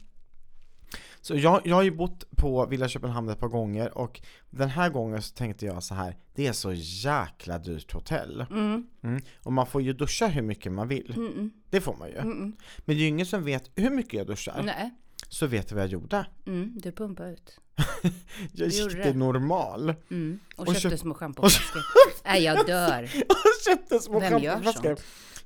[1.22, 4.90] Så jag, jag har ju bott på Villa Köpenhamn ett par gånger och den här
[4.90, 8.46] gången så tänkte jag så här, det är så jäkla dyrt hotell.
[8.52, 8.88] Mm.
[9.44, 11.14] Och man får ju duscha hur mycket man vill.
[11.70, 12.16] Det får man ju.
[12.24, 14.62] Men det är ju ingen som vet hur mycket jag duschar.
[14.64, 14.92] Nej.
[15.34, 16.26] Så vet du vad jag gjorde?
[16.48, 16.74] Mm.
[16.76, 17.60] Du pumpar ut.
[18.52, 20.40] Jag Du gick till normal Mm.
[20.56, 21.82] Och, Och köpte köp- små schampoflaskor.
[22.26, 23.04] Nej, jag dör.
[23.30, 25.04] och köpte små Vem gör sånt?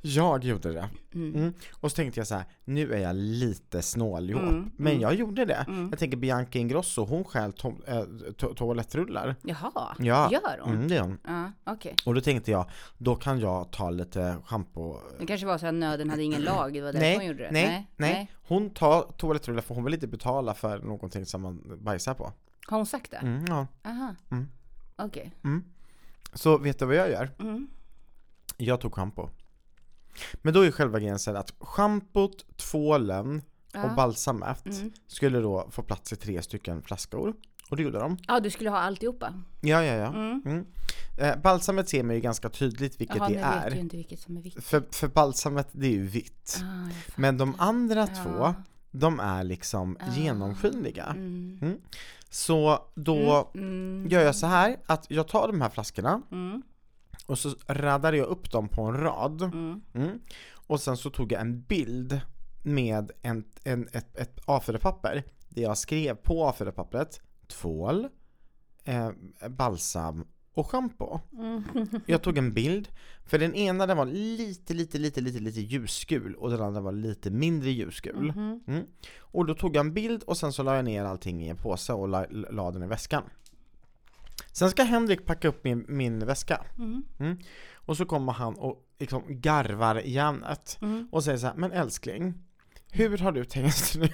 [0.07, 0.89] Jag gjorde det.
[1.13, 1.35] Mm.
[1.35, 1.53] Mm.
[1.79, 4.41] Och så tänkte jag så här, nu är jag lite snåljåp.
[4.41, 5.01] Mm, Men mm.
[5.01, 5.65] jag gjorde det.
[5.67, 5.89] Mm.
[5.89, 9.35] Jag tänker Bianca Ingrosso, hon stjäl to- äh, to- toalettrullar.
[9.41, 10.29] Jaha, Ja.
[10.31, 10.73] gör hon?
[10.73, 11.17] Mm, det gör hon.
[11.27, 11.95] Ja, okej.
[12.05, 14.97] Och då tänkte jag, då kan jag ta lite schampo.
[15.19, 17.43] Det kanske var så att nöden hade ingen lag, det var därför Nej, hon gjorde
[17.43, 17.51] det?
[17.51, 22.13] nej, nej, Hon tar toalettrullar för hon vill inte betala för någonting som man bajsar
[22.13, 22.31] på.
[22.67, 23.17] Har hon sagt det?
[23.17, 23.67] Mm, ja.
[23.85, 24.15] Aha.
[24.31, 24.47] Mm.
[24.95, 25.31] Okej.
[26.33, 27.29] Så vet du vad jag gör?
[27.39, 27.67] Mm.
[28.57, 29.29] Jag tog schampo.
[30.41, 33.37] Men då är själva grejen så att schampot, tvålen
[33.73, 33.93] och Ja.
[33.95, 34.91] balsamet Mm.
[35.07, 37.33] skulle då få plats i tre stycken flaskor.
[37.69, 38.17] Och det gjorde de.
[38.27, 39.33] Ja, du skulle ha alltihopa?
[39.61, 40.07] Ja, ja, ja.
[40.07, 40.41] Mm.
[40.45, 40.65] Mm.
[41.17, 43.71] Eh, balsamet ser man ju ganska tydligt vilket Jaha, det nu vet är.
[43.71, 44.63] du inte vilket som är vitt.
[44.63, 46.59] För, för balsamet, det är ju vitt.
[46.63, 46.89] Ah.
[47.15, 48.23] Men de andra Ja.
[48.23, 48.53] två,
[48.91, 50.13] de är liksom Ah.
[50.15, 51.05] genomskinliga.
[51.05, 51.59] Mm.
[51.61, 51.77] Mm.
[52.29, 54.07] Så då Mm.
[54.09, 56.61] gör jag så här att jag tar de här flaskorna Mm.
[57.25, 59.41] Och så radar jag upp dem på en rad.
[59.41, 59.81] Mm.
[59.93, 60.19] Mm.
[60.67, 62.21] Och sen så tog jag en bild
[62.63, 68.07] med en, en, ett, ett A4-papper där jag skrev på A4-pappret tvål,
[68.83, 69.09] eh,
[69.49, 71.19] balsam och schampo.
[71.33, 71.63] Mm.
[72.05, 72.87] Jag tog en bild,
[73.25, 76.91] för den ena den var lite, lite, lite, lite, lite ljusgul och den andra var
[76.91, 78.31] lite mindre ljusgul.
[78.35, 78.63] Mhm.
[78.67, 78.85] Mm.
[79.19, 81.57] Och då tog jag en bild och sen så la jag ner allting i en
[81.57, 83.23] påse och la, la den i väskan.
[84.51, 86.65] Sen ska Henrik packa upp min, min väska.
[86.77, 87.37] Mm.
[87.73, 91.07] Och så kommer han och liksom garvar järnet Mm.
[91.11, 92.33] och säger så här, men älskling,
[92.91, 94.07] hur har du tänkt nu?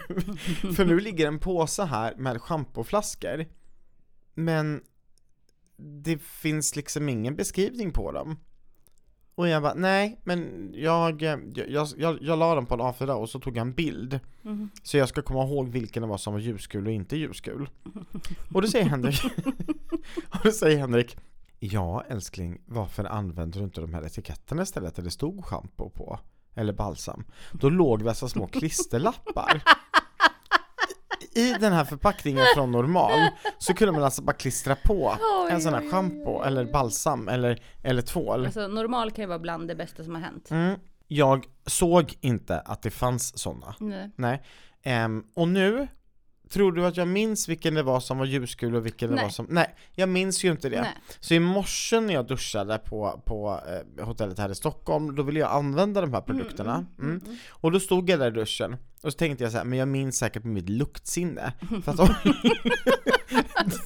[0.74, 3.46] För nu ligger en påse här med schampoflaskor,
[4.34, 4.82] men
[5.78, 8.40] det finns liksom ingen beskrivning på dem.
[9.36, 13.12] Och jag bara, nej, men jag, jag, jag, jag, jag la dem på en A4
[13.12, 14.20] och så tog jag en bild.
[14.46, 14.70] Mm.
[14.84, 17.70] Så jag ska komma ihåg vilken det var som var ljusgul och inte ljusgul.
[18.54, 19.24] Och då säger Henrik,
[20.30, 21.18] och då säger Henrik,
[21.64, 26.20] Ja älskling, varför använder du inte de här etiketterna istället där det stod schampo på?
[26.56, 27.24] Eller balsam.
[27.52, 29.64] Då låg dessa små klisterlappar.
[31.36, 33.20] I den här förpackningen från normal
[33.58, 37.62] så kunde man alltså bara klistra på Oj, en sån här schampo eller balsam eller,
[37.84, 38.46] eller tvål.
[38.46, 40.52] Alltså normal kan ju vara bland det bästa som har hänt.
[40.52, 40.80] Mm.
[41.08, 43.76] Jag såg inte att det fanns sådana.
[43.80, 44.12] Nej.
[44.16, 44.44] Nej.
[44.84, 45.88] Ehm, och nu,
[46.52, 49.24] tror du att jag minns vilken det var som var ljusgul och vilken det Nej.
[49.24, 49.48] var som...
[49.50, 50.82] Nej, jag minns ju inte det.
[50.82, 50.98] Nej.
[51.20, 53.60] Så i morse när jag duschade på, på
[53.98, 56.86] eh, hotellet här i Stockholm, då ville jag använda de här produkterna.
[57.00, 57.22] Mm.
[57.50, 59.88] Och då stod jag där i duschen, och så tänkte jag så här, men jag
[59.88, 61.54] minns säkert med mitt luktsinne.
[61.84, 62.08] För att de,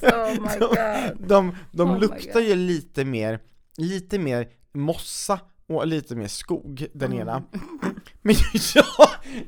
[0.02, 1.28] Oh god.
[1.28, 3.40] de, de Oh luktar ju lite mer,
[3.76, 7.20] lite mer mossa och lite mer skog, den Mm.
[7.22, 7.42] ena.
[8.22, 8.34] Men
[8.74, 8.84] jag,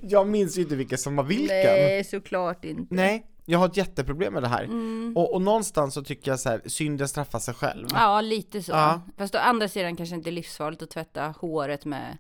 [0.03, 1.49] jag minns ju inte vilken som var vilken.
[1.49, 2.95] Nej, såklart inte.
[2.95, 4.65] Nej, jag har ett jätteproblem med det här.
[4.65, 5.13] Mm.
[5.17, 7.87] Och, och någonstans så tycker jag så här, synden straffar sig själv.
[7.95, 8.73] Ja, lite så.
[8.73, 9.01] Ja.
[9.17, 12.19] Fast å andra sidan kanske inte är livsfarligt att tvätta håret med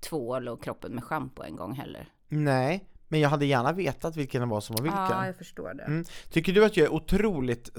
[0.00, 2.08] tvål och kroppen med schampo en gång heller.
[2.28, 5.00] Nej, men jag hade gärna vetat vilken det var som var vilken.
[5.00, 5.82] Ja, jag förstår det.
[5.82, 6.04] Mm.
[6.30, 7.70] Tycker du att jag är otroligt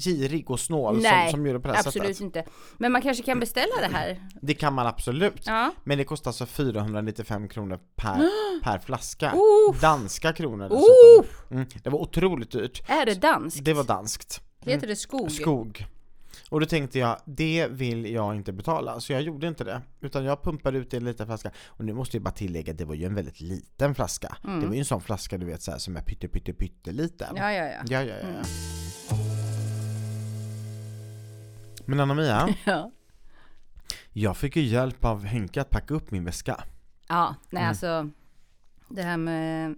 [0.00, 2.20] girig och snål som, Nej, som gör det på det här absolut sättet?
[2.20, 2.44] inte.
[2.78, 4.28] Men man kanske kan beställa det här.
[4.42, 5.46] Det kan man absolut.
[5.46, 5.72] Ja.
[5.84, 8.28] Men det kostar alltså 495 kronor per,
[8.62, 9.32] per flaska.
[9.70, 9.80] Uff.
[9.80, 11.56] Danska kronor dessutom.
[11.56, 11.68] Mm.
[11.82, 12.90] Det var otroligt dyrt.
[12.90, 13.64] Är det danskt?
[13.64, 14.40] Det var danskt.
[14.60, 15.32] Heter det skog?
[15.32, 15.86] Skog.
[16.50, 19.82] Och då tänkte jag, det vill jag inte betala, så jag gjorde inte det.
[20.00, 21.50] Utan jag pumpade ut det i en liten flaska.
[21.66, 24.36] Och nu måste jag bara tillägga, det var ju en väldigt liten flaska.
[24.42, 26.92] Det var ju en sån flaska du vet så här, som är pytte pytte pytte
[26.92, 27.36] liten.
[27.36, 27.80] Ja, ja, ja.
[27.88, 28.28] ja, ja, ja.
[28.38, 28.42] ja.
[31.86, 32.90] Men Anna-Mia, Ja,
[34.12, 36.64] jag fick ju hjälp av Henke att packa upp min väska.
[37.08, 37.68] ja nej Mm.
[37.68, 38.10] alltså.
[38.88, 39.74] Det här med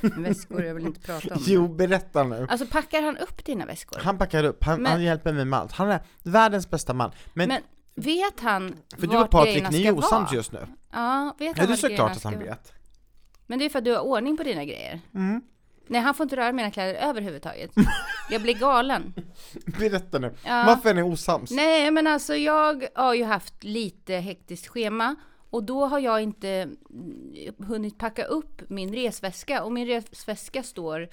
[0.00, 2.46] väskor, jag vill inte prata om Jo, berätta nu.
[2.50, 3.98] Alltså packar han upp dina väskor?
[4.02, 5.72] Han packar upp, han, Men- han hjälper mig med allt.
[5.72, 7.10] Han är världens bästa man.
[7.34, 7.62] Men, Men
[7.94, 10.34] vet han för du och Patrik, grejerna ni ska är osams vara?
[10.36, 10.66] just nu.
[10.92, 12.50] Ja, vet Ja, han det är vart såklart att han ska vara?
[12.50, 12.72] vet.
[13.46, 15.00] Men det är för att du har ordning på dina grejer.
[15.14, 15.42] Mm.
[15.90, 17.70] Nej, han får inte röra mina kläder överhuvudtaget.
[18.30, 19.14] Jag blir galen.
[19.78, 20.34] Berätta nu.
[20.44, 20.64] Ja.
[20.66, 21.50] Varför är ni osams?
[21.50, 25.16] Nej, men alltså jag har ju haft lite hektiskt schema
[25.50, 31.08] och då har jag inte mm, hunnit packa upp min resväska och min resväska står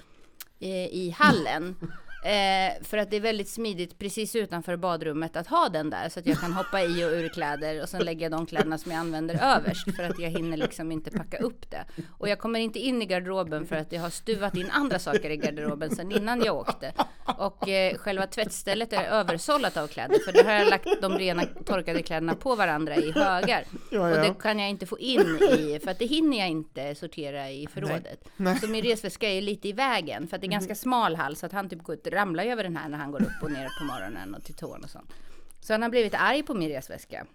[0.60, 1.76] eh, i hallen.
[2.26, 6.20] Eh, för att det är väldigt smidigt precis utanför badrummet att ha den där så
[6.20, 9.00] att jag kan hoppa i och ur kläder och sen lägga de kläderna som jag
[9.00, 11.86] använder överst för att jag hinner liksom inte packa upp det.
[12.18, 15.30] Och jag kommer inte in i garderoben för att jag har stuvat in andra saker
[15.30, 16.94] i garderoben sen innan jag åkte.
[17.38, 21.44] Och eh, själva tvättstället är översållat av kläder för där har jag lagt de rena
[21.66, 23.64] torkade kläderna på varandra i högar.
[23.92, 24.24] Ja, Och ja.
[24.24, 27.68] det kan jag inte få in i för att det hinner jag inte sortera i
[27.68, 28.30] förrådet.
[28.62, 31.46] Så min resväska är lite i vägen för att det är ganska smal hall så
[31.46, 33.52] att han typ går ut, ramlar ju över den här när han går upp och
[33.52, 35.14] ner på morgonen och till tån och sånt.
[35.62, 37.26] Så han har blivit arg på min resväska.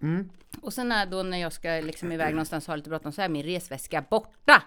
[0.62, 3.23] Och sen när, då när jag ska liksom iväg någonstans och ha lite bråttom så
[3.23, 4.62] är min resväska borta.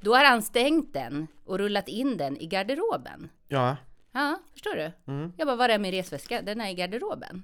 [0.00, 3.28] Då har han stängt den och rullat in den i garderoben.
[3.48, 3.76] Ja.
[4.12, 4.92] Ja, förstår du?
[5.36, 6.42] Jag bara, var är min resväska?
[6.42, 7.42] Den är i garderoben.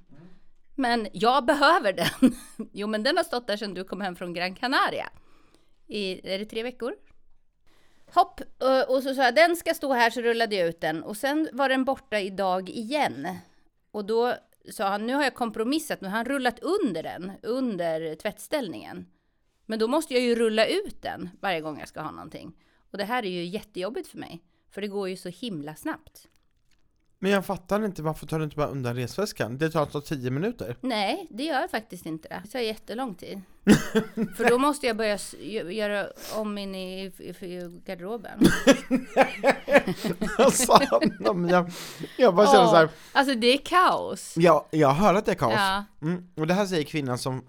[0.74, 2.34] Men jag behöver den.
[2.72, 5.08] jo, men den har stått där sedan du kom hem från Gran Canaria.
[5.86, 6.94] I, är det tre veckor?
[8.14, 11.02] Hopp, och- och så sa jag, den ska stå här, så rullade jag ut den.
[11.02, 13.28] Och sen var den borta idag igen.
[13.90, 14.34] Och då
[14.72, 19.06] sa han, nu har jag kompromissat, nu har han rullat under den, under tvättställningen.
[19.66, 22.52] Men då måste jag ju rulla ut den varje gång jag ska ha någonting.
[22.90, 24.42] Och det här är ju jättejobbigt för mig.
[24.70, 26.28] För det går ju så himla snabbt.
[27.22, 29.58] Men jag fattar inte, varför tar du inte bara undan resväskan?
[29.58, 30.76] Det tar alltså 10 minuter.
[30.80, 32.40] Nej, det gör faktiskt inte det.
[32.44, 33.40] Det tar jättelång tid.
[34.36, 35.18] För då måste jag börja
[35.72, 36.06] göra
[36.36, 38.40] om in i, i, i garderoben.
[40.38, 40.78] Alltså,
[41.50, 41.72] jag,
[42.18, 44.34] jag bara känner så här, Alltså det är kaos.
[44.36, 45.54] ja, jag hör att det är kaos.
[45.56, 45.84] Ja.
[46.02, 47.44] Mm, och det här säger kvinnan som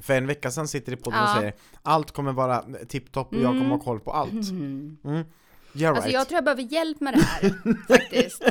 [0.00, 1.34] för en vecka sedan sitter i podden och Ja.
[1.38, 4.32] säger allt kommer vara tipptopp och jag kommer ha koll på allt.
[4.50, 5.24] Mm.
[5.76, 6.14] Yeah, Alltså right.
[6.14, 7.54] jag tror jag behöver hjälp med det här
[7.88, 8.42] faktiskt.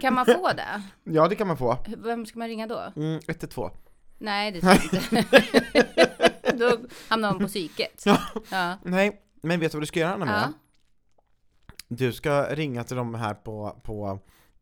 [0.00, 0.82] Kan man få det?
[1.04, 1.78] Ja, det kan man få.
[1.98, 2.92] Vem ska man ringa då?
[2.96, 3.70] Mm, 112.
[4.18, 6.52] Nej, det tror jag inte.
[6.56, 8.02] då hamnar man på psyket.
[8.04, 8.18] Ja.
[8.50, 8.76] Ja.
[8.84, 10.52] Nej, men vet du vad du ska göra Anna Ja.
[11.88, 14.18] Du ska ringa till dem här på, på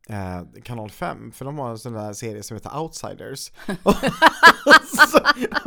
[0.08, 3.50] eh, kanal 5, för de har en sån där serie som heter Outsiders.
[3.82, 3.94] och,
[5.08, 5.18] så,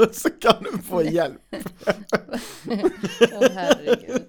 [0.03, 1.41] och så kan du få hjälp.
[3.31, 4.23] Åh, herregud.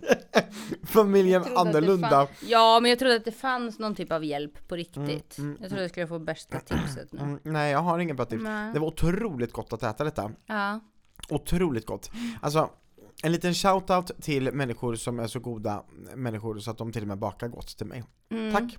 [0.85, 2.09] Familjen annorlunda.
[2.09, 5.39] fann- Ja, men jag trodde att det fanns någon typ av hjälp på riktigt.
[5.39, 7.21] Mm, mm, jag trodde jag skulle få bästa tipset nu.
[7.21, 8.43] Mm, nej, jag har ingen bra tips.
[8.45, 8.73] Nej.
[8.73, 10.31] Det var otroligt gott att äta detta.
[10.47, 10.81] Ja.
[11.31, 12.11] Otroligt gott.
[12.43, 12.71] Alltså,
[13.23, 17.09] en liten shoutout till människor som är så goda människor så att de till och
[17.09, 18.05] med bakar gott till mig.
[18.31, 18.53] Mm.
[18.55, 18.79] Tack!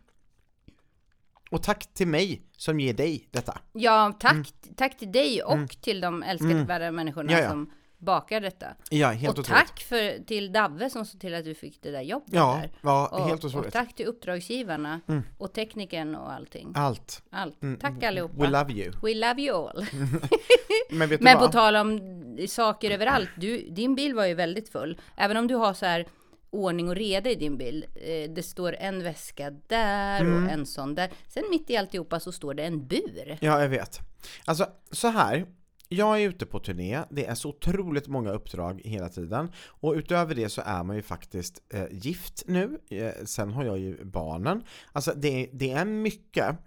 [1.56, 3.58] Och tack till mig som ger dig detta.
[3.74, 7.38] Ja, tack, tack till dig och till de älskvärda människorna Mm.
[7.44, 7.50] Ja, ja.
[7.50, 8.66] som bakar detta.
[8.90, 9.60] Ja, helt och otroligt.
[9.68, 12.72] tack för, till Davve som såg till att du fick det där jobbet Ja, där.
[12.82, 13.74] ja Och, helt och otroligt.
[13.74, 15.02] tack till uppdragsgivarna
[15.38, 16.74] och tekniken och allting.
[16.76, 17.24] Allt.
[17.32, 17.58] Allt.
[17.80, 18.34] Tack allihopa.
[18.44, 18.92] We love you.
[19.04, 19.86] We love you all.
[20.90, 22.00] Men vet du Men på tal om
[22.48, 25.02] saker överallt, du, din bil var ju väldigt full.
[25.16, 26.06] Även om du har så här
[26.50, 27.86] ordning och reda i din bil.
[27.96, 30.44] Eh, det står en väska där Mm.
[30.46, 31.12] och en sån där.
[31.28, 33.38] Sen mitt i alltihopa så står det en bur.
[33.42, 34.00] Ja, jag vet.
[34.46, 35.46] Alltså, så här.
[35.90, 40.36] Jag är ute på turné, det är så otroligt många uppdrag hela tiden och utöver
[40.36, 44.64] det så är man ju faktiskt eh, gift nu, eh, sen har jag ju barnen.
[44.92, 46.58] Alltså det, det är mycket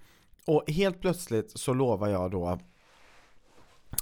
[0.47, 2.59] och helt plötsligt så lovar jag då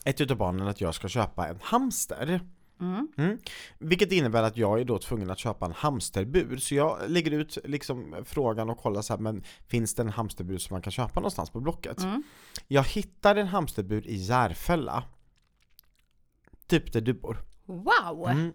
[0.05, 2.41] ett utav barnen att jag ska köpa en hamster.
[2.81, 3.39] Mm.
[3.79, 6.57] Vilket innebär att jag är då tvungen att köpa en hamsterbur.
[6.57, 10.59] Så jag lägger ut liksom frågan och kollar så här, men finns det en hamsterbur
[10.59, 11.99] som man kan köpa någonstans på Blocket?
[12.69, 15.05] Jag hittar en hamsterbur i Järfälla.
[16.67, 17.39] Typ där du bor.
[17.67, 18.29] Wow!
[18.29, 18.53] Mm.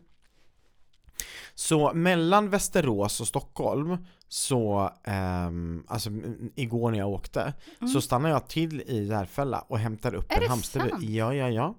[1.53, 6.09] Så mellan Västerås och Stockholm så, ehm, alltså
[6.55, 7.53] igår när jag åkte,
[7.93, 10.31] så stannar jag till i Järfälla och hämtar upp Mm.
[10.31, 10.89] Är en det hamsterbur.
[10.89, 11.03] sant?
[11.03, 11.75] Ja, ja, ja.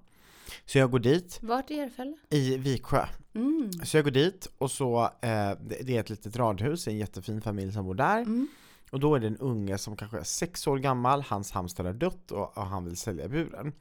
[0.65, 2.15] Så jag går dit Vart i Järfälla?
[2.29, 3.05] i Viksjö.
[3.35, 3.71] Mm.
[3.71, 7.73] Så jag går dit och så, eh, det är ett litet radhus, en jättefin familj
[7.73, 8.21] som bor där.
[8.21, 8.47] Mm.
[8.91, 11.93] Och då är det en unge som kanske är sex år gammal, hans hamster har
[11.93, 13.73] dött och, och han vill sälja buren.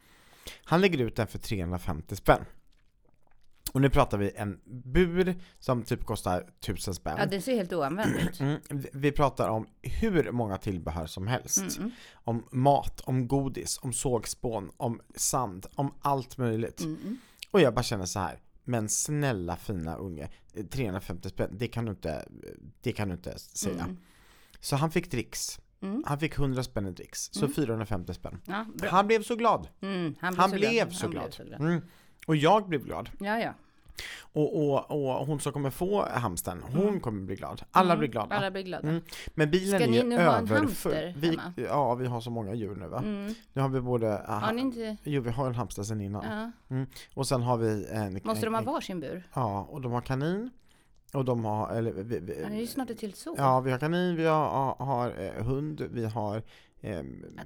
[0.64, 2.44] Han lägger ut den för 350 spänn.
[3.72, 7.16] Och nu pratar vi en bur som typ kostar 1000 spänn.
[7.18, 8.40] Ja, det ser helt oanvänd ut.
[8.40, 8.61] Mm,
[8.92, 11.78] vi- pratar om hur många tillbehör som helst.
[11.78, 11.90] Mm.
[12.14, 16.80] Om mat, om godis, om sågspån, om sand, om allt möjligt.
[16.80, 17.18] Mm.
[17.50, 18.38] Och jag bara känner så här.
[18.64, 20.28] Men snälla fina unge,
[20.70, 22.28] 350 spänn, det kan du inte,
[22.80, 23.82] det kan du inte säga.
[23.85, 23.96] Mm.
[24.61, 25.61] Så han fick dricks.
[25.82, 26.04] Mm.
[26.06, 28.40] Han fick 100 spänn i dricks, så 450 spänn.
[28.46, 28.66] Ja.
[28.90, 29.68] Han blev så glad.
[29.80, 31.22] Mm, han blev Han så glad.
[31.24, 31.82] blev så glad.
[32.22, 32.26] Mm.
[32.26, 33.11] Och jag blev glad.
[33.20, 33.54] Ja, ja.
[34.35, 37.62] Och, och, och hon som kommer få hamsten, hon kommer bli glad.
[37.70, 38.26] Alla blir glada.
[38.26, 38.38] Mm.
[38.38, 38.88] Alla blir glada.
[38.88, 39.02] Mm.
[39.35, 40.56] Men bilen Ska är ni ju nu ha en överfull.
[40.58, 41.52] hamster Vi, hemma?
[41.56, 42.98] ja, vi har så många djur nu va.
[42.98, 43.35] Mm.
[43.52, 44.96] Nu har vi både, Har ni inte...
[45.02, 46.52] jo vi har en hamster sen innan.
[46.68, 46.85] Ja.
[47.14, 49.28] Och sen har vi en, Måste de ha en, varsin bur?
[49.35, 50.50] Ja, och de har kanin.
[51.12, 53.35] Och de har, eller vi, vi, Ja, det är ju snart ett till så.
[53.38, 56.42] Ja, vi har kanin, vi har, har eh, hund, vi har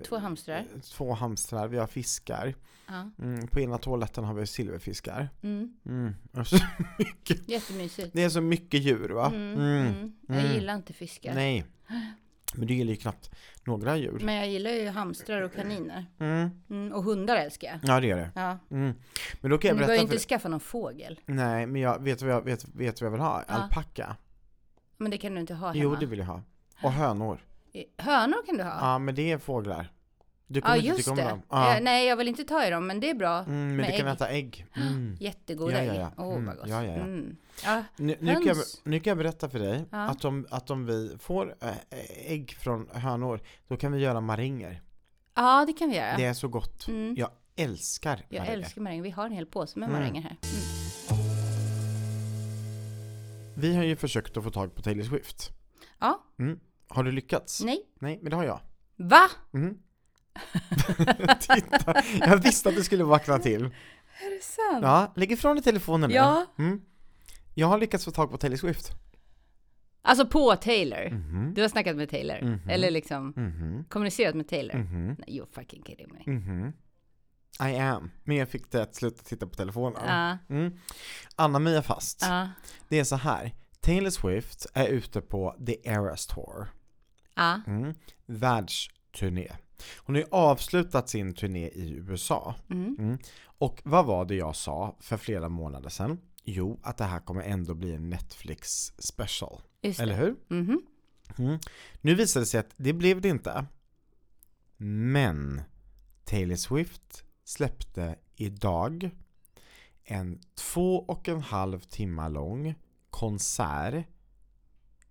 [0.08, 0.64] Två hamstrar.
[0.82, 2.54] två hamstrar, vi har fiskar.
[2.88, 3.10] Ja.
[3.18, 5.28] Mm, på ena toaletten har vi silverfiskar.
[5.42, 5.76] Mm.
[5.86, 6.14] Mm.
[6.32, 6.56] det är så
[6.98, 8.10] mycket- Jättemysigt.
[8.12, 9.26] Det är så mycket djur va?
[9.34, 9.54] Mm.
[9.60, 9.86] Mm.
[9.88, 10.12] Mm.
[10.44, 11.34] Jag gillar inte fiskar.
[11.34, 11.64] Nej.
[12.54, 13.30] Men du gillar ju knappt
[13.64, 14.18] några djur.
[14.22, 16.06] Men jag gillar ju hamstrar och kaniner.
[16.94, 17.78] Och hundar älskar jag.
[17.82, 18.30] Ja det är det.
[18.34, 18.58] Ja.
[18.68, 18.94] Men
[19.50, 21.20] då kan jag Men du bör ju berätta inte för skaffa någon fågel.
[21.26, 23.44] Nej, men jag vet vad jag, vet, vet vad jag vill ha?
[23.48, 23.54] Ja.
[23.54, 24.16] Alpacka.
[24.96, 25.78] Men det kan du inte ha hemma.
[25.82, 26.42] Jo, det vill jag ha.
[26.82, 27.40] Och hönor.
[27.98, 28.78] Hönor kan du ha.
[28.80, 29.92] Ja, men det är fåglar.
[30.48, 31.22] Du Ja, kommer inte just tycka om det.
[31.28, 31.42] dem.
[31.50, 31.76] Ja.
[31.76, 33.38] Eh, nej, jag vill inte ta i dem, men det är bra.
[33.38, 34.14] Mm, men med du kan ägg.
[34.14, 34.66] äta ägg.
[34.76, 35.16] Mm.
[35.20, 36.00] Jättegoda Ja, ja, ägg.
[36.00, 36.10] ja.
[36.24, 36.68] Åh, Mm, vad gott.
[36.68, 37.02] ja, ja, ja.
[37.02, 37.36] Mm.
[37.64, 37.82] ja.
[37.96, 39.98] Nu, nu, kan jag, nu kan jag berätta för dig Ja.
[39.98, 41.70] att, om, att om vi får äh,
[42.32, 44.82] ägg från hönor, då kan vi göra maringer.
[45.34, 46.16] Ja, det kan vi göra.
[46.16, 46.88] Det är så gott.
[46.88, 47.14] Mm.
[47.18, 48.58] Jag älskar Jag maringer.
[48.58, 49.02] älskar maränger.
[49.02, 50.00] Vi har en hel påse med Mm.
[50.00, 50.36] maränger här.
[50.42, 51.26] Mm.
[53.58, 55.50] Vi har ju försökt att få tag på Taylor Swift.
[55.98, 56.60] Ja, Mm.
[56.96, 57.60] Har du lyckats?
[57.64, 57.82] nej.
[58.00, 58.60] Nej, men det har jag.
[58.96, 59.28] Va?
[59.50, 59.78] Mhm.
[61.40, 63.64] Titta, jag visste att det skulle vakna till.
[63.64, 64.82] Är det sant?
[64.82, 66.16] Ja, lägg ifrån dig telefonen nu.
[66.16, 66.46] Ja.
[66.58, 66.80] Mm.
[67.54, 68.90] Jag har lyckats få tag på Taylor Swift.
[70.02, 71.10] Alltså på Taylor.
[71.10, 71.54] Mhm.
[71.54, 72.40] Du har snackat med Taylor?
[72.42, 72.68] Mhm.
[72.70, 73.84] Eller liksom Mhm.
[73.88, 74.76] kommunicerat med Taylor?
[74.76, 75.06] Mhm.
[75.06, 76.32] Nej, you're fucking kidding me.
[76.32, 76.72] Mhm.
[77.72, 78.10] I am.
[78.24, 80.38] Men jag fick det att sluta titta på telefonen.
[80.48, 80.78] Mm.
[81.36, 82.22] Anna-Mia Fast.
[82.22, 82.48] ja,
[82.88, 83.52] Det är så här.
[83.80, 86.68] Taylor Swift är ute på The Eras Tour.
[87.36, 87.60] Ja.
[87.66, 87.94] Mm.
[88.26, 89.48] Världsturné.
[89.96, 92.54] Hon har ju avslutat sin turné i USA.
[92.70, 92.96] Mm.
[92.98, 93.18] Mm.
[93.58, 96.20] Och vad var det jag sa för flera månader sedan?
[96.44, 99.60] Jo, att det här kommer ändå bli en Netflix special.
[99.82, 100.36] Eller hur?
[100.48, 100.82] Mhm.
[101.38, 101.58] Mm.
[102.00, 103.66] Nu visade det sig att det blev det inte.
[104.76, 105.62] Men
[106.24, 109.10] Taylor Swift släppte idag
[110.04, 112.74] en två och en halv timme lång
[113.10, 114.04] konsert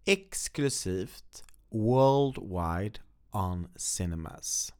[0.05, 1.43] exklusivt
[1.83, 2.99] worldwide
[3.31, 4.73] on cinemas.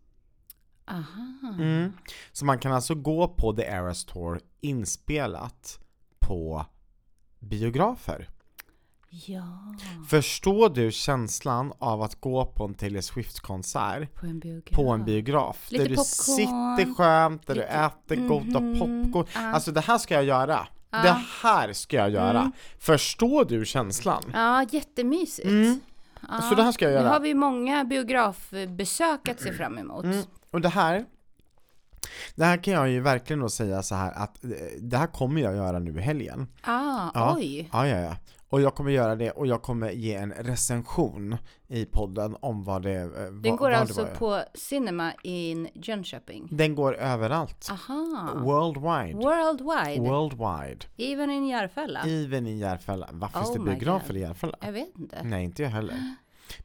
[0.87, 1.53] Aha.
[1.59, 1.93] Mm.
[2.31, 5.79] Så man kan alltså gå på The Eras Tour inspelat
[6.19, 6.65] på
[7.39, 8.29] biografer.
[9.09, 9.75] Ja,
[10.09, 14.75] Förstår du känslan av att gå på en Taylor Swift-konsert på en biograf.
[14.75, 15.67] på en biograf?
[15.71, 19.25] Lite där du popcorn, sitter skönt, där du lite- äter goda Mhm, popcorn.
[19.33, 19.39] ja.
[19.53, 20.67] Alltså det här ska jag göra.
[20.89, 21.01] Ja.
[21.03, 22.39] Det här ska jag göra.
[22.39, 22.51] Mm.
[22.79, 24.23] Förstår du känslan?
[24.33, 25.47] Ja, jättemysigt.
[25.47, 25.79] Mm.
[26.49, 27.09] Så det här ska jag Nu göra.
[27.09, 30.05] har vi många biografbesök att se fram emot.
[30.05, 30.23] Mm.
[30.51, 31.05] Och det här
[32.35, 35.41] det här kan jag ju verkligen då säga så här att eh, det här kommer
[35.41, 36.47] jag göra nu i helgen.
[36.61, 37.33] Ah, Ja.
[37.37, 37.69] oj.
[37.73, 38.15] Ja, ja, ja.
[38.49, 42.81] Och jag kommer göra det och jag kommer ge en recension i podden om vad
[42.81, 44.15] det eh, Den vad, går vad alltså var.
[44.15, 46.47] på Cinema in Jönköping.
[46.51, 47.69] Den går överallt.
[47.71, 48.31] Aha.
[48.35, 49.17] Worldwide.
[49.17, 50.09] Worldwide.
[50.09, 50.85] Worldwide.
[50.97, 51.99] Even in Järfälla.
[52.05, 53.09] Even i Järfälla.
[53.11, 54.57] Varför finns Oh det my biografer i Järfälla?
[54.61, 55.23] Jag vet inte.
[55.23, 56.15] Nej, inte jag heller.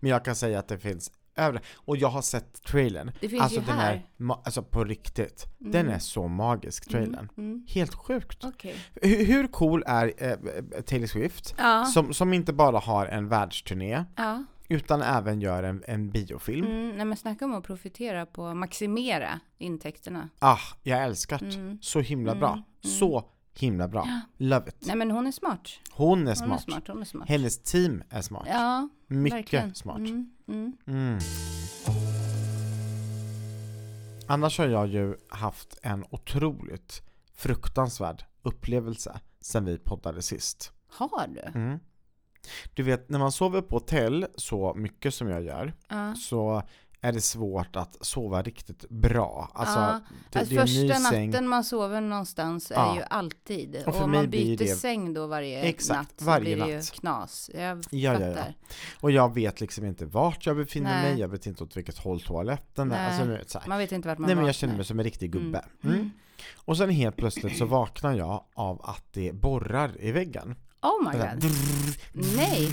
[0.00, 3.12] Men jag kan säga att det finns över Och jag har sett trailern.
[3.20, 3.92] Det finns alltså ju den här.
[3.94, 5.46] är, ma- alltså på riktigt.
[5.58, 7.28] Den är så magisk, trailern.
[7.36, 7.66] Mm.
[7.68, 8.44] Helt sjukt.
[8.44, 8.76] Okej.
[8.94, 11.54] Hur, hur cool är eh, Taylor Swift?
[11.58, 11.84] Ja.
[11.84, 14.44] Som, som inte bara har en världsturné, ja.
[14.68, 16.66] utan även gör en, en biofilm.
[16.66, 20.28] Mm, nej men snacka om att profitera på, maximera intäkterna.
[20.38, 21.54] Ah, jag älskar det.
[21.54, 21.78] Mm.
[21.82, 22.48] Så himla bra.
[22.48, 22.98] Mm, mm.
[22.98, 23.24] Så
[23.58, 24.08] himla bra.
[24.36, 24.76] Love it.
[24.86, 25.68] Nej men hon är smart.
[25.90, 26.58] Hon är Hon smart.
[26.60, 27.28] är smart, hon är smart.
[27.28, 28.46] Hennes team är smart.
[28.50, 29.74] Ja, Mycket verkligen.
[29.74, 29.98] smart.
[29.98, 30.76] Mm, mm.
[30.86, 31.18] Mm.
[34.26, 37.02] Annars har jag ju haft en otroligt
[37.34, 40.72] fruktansvärd upplevelse sen vi poddade sist.
[40.88, 41.40] Har du?
[41.60, 41.78] Mm.
[42.74, 46.14] Du vet, när man sover på hotell så mycket som jag gör Ja.
[46.14, 46.62] så
[47.02, 49.50] är det svårt att sova riktigt bra.
[49.54, 51.30] Alltså, Ja, det, Alltså, det är första säng.
[51.30, 52.96] natten man sover någonstans är Ja.
[52.96, 53.82] ju alltid.
[53.86, 56.82] Och Och, man byter det- säng då varje Exakt, natt så varje blir det ju
[56.82, 57.50] knas.
[57.54, 58.54] Jag Ja, ja, fattar.
[58.58, 58.74] ja.
[59.00, 61.10] Och jag vet liksom inte vart jag befinner Nej.
[61.10, 63.08] mig, jag vet inte åt vilket håll toaletten är.
[63.08, 63.44] Alltså, nu.
[63.68, 65.64] Man vet inte vart man Nej men jag känner mig som en riktig gubbe.
[65.84, 65.96] Mm.
[65.96, 66.10] Mm.
[66.56, 70.54] Och sen helt plötsligt så vaknar jag av att det borrar i väggen.
[70.82, 72.36] Oh my Så här, god.
[72.36, 72.68] Nej.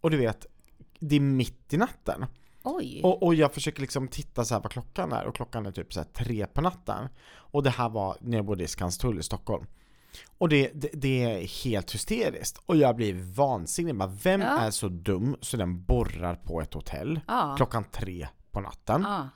[0.00, 0.46] Och du vet,
[0.98, 2.24] det är mitt i natten.
[2.64, 3.00] Oj.
[3.04, 5.92] Och, och jag försöker liksom titta så här vad klockan är och klockan är typ
[5.92, 7.08] så här tre på natten.
[7.26, 9.66] Och det här var när jag bodde i Skanstull i Stockholm.
[10.38, 12.58] Och det, det, det är helt hysteriskt.
[12.66, 13.94] Och jag blir vansinnig.
[13.96, 14.58] Bara, Vem Ja.
[14.60, 17.54] är så dum så den borrar på ett hotell Ja.
[17.56, 19.02] klockan tre på natten?
[19.08, 19.28] Ja.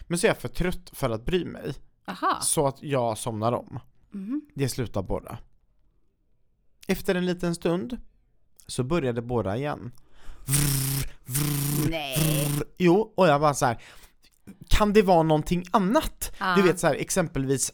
[0.00, 1.74] Men så är jag för trött för att bry mig.
[2.06, 2.38] Aha.
[2.42, 3.78] Så att jag somnar om.
[4.10, 4.40] Mhm.
[4.54, 5.38] Det slutar borra.
[6.88, 7.96] Efter en liten stund
[8.66, 9.92] så började borra igen.
[11.90, 12.48] Nej.
[12.78, 13.82] Jo, och jag bara så här.
[14.68, 16.32] Kan det vara någonting annat?
[16.40, 16.54] Ja.
[16.56, 17.72] Du vet så här, exempelvis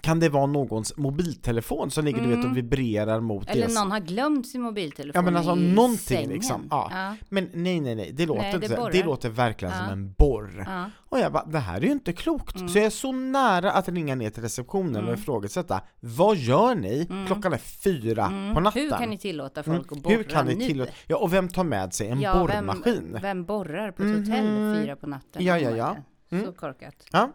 [0.00, 3.52] kan det vara någons mobiltelefon som ligger du vet och vibrerar mot Mm.
[3.52, 3.74] Eller deras...
[3.74, 6.30] någon har glömt sin mobiltelefon Ja men alltså i någonting sängen.
[6.30, 6.66] liksom.
[6.70, 6.88] Ja.
[6.90, 7.16] Ja.
[7.28, 8.80] Men nej nej nej, det låter Nej, inte det så.
[8.80, 8.92] borrar.
[8.92, 9.92] Det låter verkligen som Ja.
[9.92, 10.35] en borr.
[10.66, 10.90] Ja.
[11.08, 12.58] Och jag bara, det här är ju inte klokt.
[12.70, 15.08] Så jag är så nära att ringa ner till receptionen Mm.
[15.08, 17.08] och ifrågasätta, vad gör ni?
[17.26, 18.82] Klockan är fyra på natten.
[18.82, 19.76] Hur kan ni tillåta Mm.
[19.78, 20.66] folk att borra Hur kan ni nu?
[20.66, 20.92] tillåta?
[21.06, 23.08] Ja, och vem tar med sig en Ja, borrmaskin?
[23.12, 25.44] Vem, vem borrar på ett hotell fyra på natten?
[25.44, 25.88] Ja, ja, ja.
[25.88, 26.38] God.
[26.38, 26.46] Mm.
[26.46, 26.94] Så korkat.
[27.12, 27.30] Ja.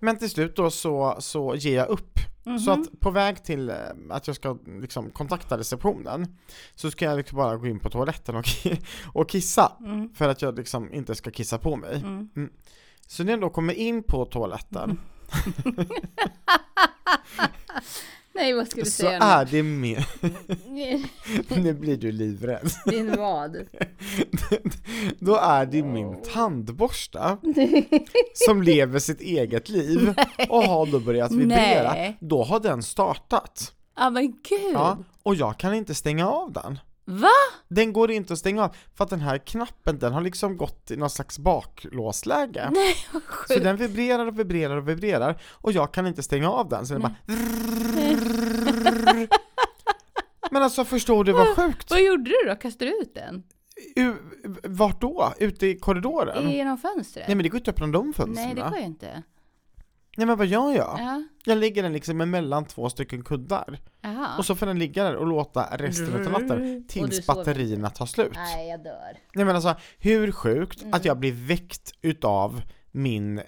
[0.00, 2.18] Men till slut då så, så ger jag upp.
[2.48, 2.58] Mhm.
[2.58, 3.76] Så att på väg till eh,
[4.10, 6.36] att jag ska liksom kontakta receptionen
[6.74, 8.44] så ska jag liksom bara gå in på toaletten och,
[9.12, 9.72] och kissa.
[9.80, 10.14] Mm.
[10.14, 11.96] För att jag liksom inte ska kissa på mig.
[11.96, 12.50] Mm.
[13.06, 15.00] Så när jag då kommer in på toaletten
[18.38, 19.98] Nej, vad ska du så säga är det min...
[21.62, 21.74] nu?
[21.74, 22.70] blir du livrädd.
[22.86, 23.56] Din vad?
[25.18, 27.36] Då är det min tandborste
[28.34, 30.14] som lever sitt eget liv
[30.48, 31.92] och har då börjat vibrera.
[31.92, 32.16] Nej.
[32.20, 33.72] Då har den startat.
[33.96, 34.72] Ja men gud!
[34.74, 36.78] Ja, och jag kan inte stänga av den.
[37.10, 37.28] Va?
[37.68, 40.90] Den går inte att stänga av för att den här knappen den har liksom gått
[40.90, 42.68] i någon slags baklåsläge.
[42.72, 43.62] Nej vad Så sjukt!
[43.64, 47.02] den vibrerar och vibrerar och vibrerar och jag kan inte stänga av den så den
[47.02, 47.14] bara
[50.50, 51.90] Men alltså förstår du vad sjukt?
[51.90, 52.54] Vad gjorde du då?
[52.56, 53.42] Kastade du ut den?
[53.96, 54.16] U-
[54.64, 55.32] vart då?
[55.38, 56.50] Ute i korridoren?
[56.50, 57.28] Genom fönstret?
[57.28, 58.46] Nej men det går inte att öppna de fönstren.
[58.46, 59.22] Nej, det går ju inte.
[60.18, 60.96] Nej men vad gör jag?
[61.00, 61.22] Ja.
[61.44, 63.78] Jag lägger den liksom emellan två stycken kuddar.
[64.00, 64.38] Jaha.
[64.38, 68.06] Och så får den ligga där och låta resten av natten du tills batterierna tar
[68.06, 68.32] slut.
[68.34, 69.18] Nej, jag dör.
[69.34, 70.94] Nej men alltså, hur sjukt Mm.
[70.94, 73.44] att jag blir väckt utav min eh,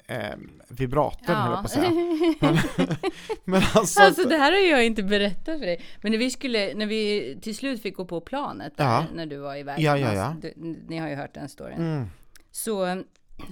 [0.69, 1.91] vibrator höll jag på att säga.
[3.45, 5.81] Men alltså, Alltså det här har jag inte berättat för dig.
[6.03, 9.05] Men när vi skulle, när vi till slut fick gå på planet där, Ja.
[9.15, 9.81] när du var iväg.
[9.81, 10.35] Ja, ja, ja.
[10.43, 10.53] Du,
[10.89, 11.79] ni har ju hört den storyn.
[11.79, 12.07] mm,
[12.51, 13.03] Så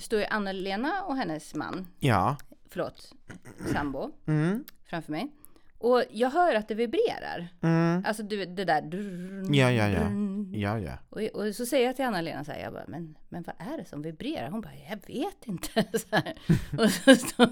[0.00, 2.36] står ju Anna-Lena och hennes man, ja,
[2.70, 3.12] förlåt,
[3.72, 5.32] sambo, mm, framför mig.
[5.80, 7.48] Och jag hör att det vibrerar.
[7.62, 8.82] mm, Alltså du, det där.
[8.82, 10.10] drrrrn, Ja, ja, ja.
[10.52, 10.98] ja, ja.
[11.10, 13.78] Och, och så säger jag till Anna-Lena så här, jag bara, men, men vad är
[13.78, 14.50] det som vibrerar?
[14.50, 15.84] Hon bara, jag vet inte.
[15.98, 16.34] Så här.
[16.78, 17.42] Och så, så,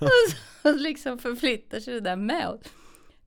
[0.00, 0.10] och
[0.62, 2.48] så liksom förflyttar sig det där med.
[2.48, 2.60] Och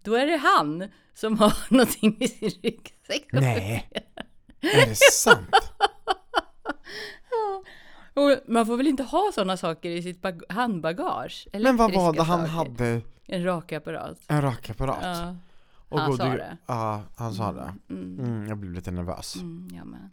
[0.04, 3.28] Då är det han som har någonting i sin ryggsäck.
[3.32, 3.90] Nej,
[4.62, 5.50] är det sant?
[8.20, 11.47] Och man får väl inte ha sådana saker i sitt bag- handbagage?
[11.53, 12.51] Men vad var det Elektriska han saker.
[12.51, 13.01] hade?
[13.26, 14.17] En rakapparat.
[14.28, 14.97] En rakapparat?
[15.01, 15.36] Ja.
[15.89, 16.57] Och Han sa det.
[16.67, 17.74] Ja, han sa det.
[17.89, 18.20] Mm.
[18.20, 19.36] Mm, jag blev lite nervös.
[19.36, 20.09] Mm, jag med.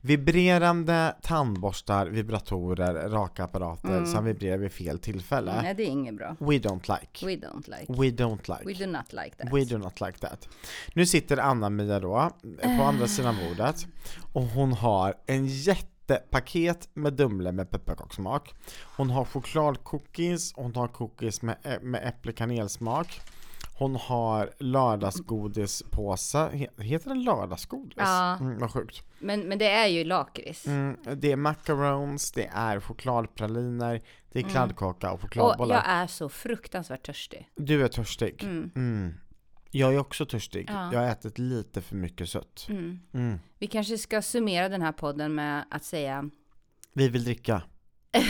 [0.00, 4.06] Vibrerande tandborstar, vibratorer, rakapparater Mm.
[4.06, 5.62] som vibrerar vid fel tillfälle.
[5.62, 6.36] Nej, det är inget bra.
[6.38, 7.26] We don't like.
[7.26, 7.92] We don't like.
[7.92, 8.64] We don't like.
[8.78, 9.52] We do not like that.
[9.52, 10.48] We do not like that.
[10.94, 12.30] Nu sitter Anna-Mia då
[12.62, 13.86] på andra sidan bordet
[14.32, 15.46] och hon har en
[16.10, 18.54] jättepaket med Dumle med pepparkakssmak.
[18.96, 23.20] Hon har chokladcookies, hon har cookies med, med äpple-kanelsmak.
[23.78, 26.38] Hon har lördagsgodispåse.
[26.52, 27.94] He- Heter den lördagsgodis?
[27.96, 28.36] Ja.
[28.40, 29.02] Mm, vad sjukt.
[29.18, 30.66] Men, men det är ju lakrits.
[30.66, 34.02] Mm, det är macarons, det är chokladpraliner,
[34.32, 35.74] det är kladdkaka och Och chokladbollar.
[35.74, 37.48] jag är så fruktansvärt törstig.
[37.56, 38.42] Du är törstig.
[38.42, 38.70] Mm.
[38.76, 39.14] Mm.
[39.76, 40.66] Jag är också törstig.
[40.68, 40.92] Ja.
[40.92, 42.66] Jag har ätit lite för mycket sött.
[42.68, 43.00] Mm.
[43.14, 43.38] Mm.
[43.58, 46.30] Vi kanske ska summera den här podden med att säga
[46.92, 47.62] Vi vill dricka.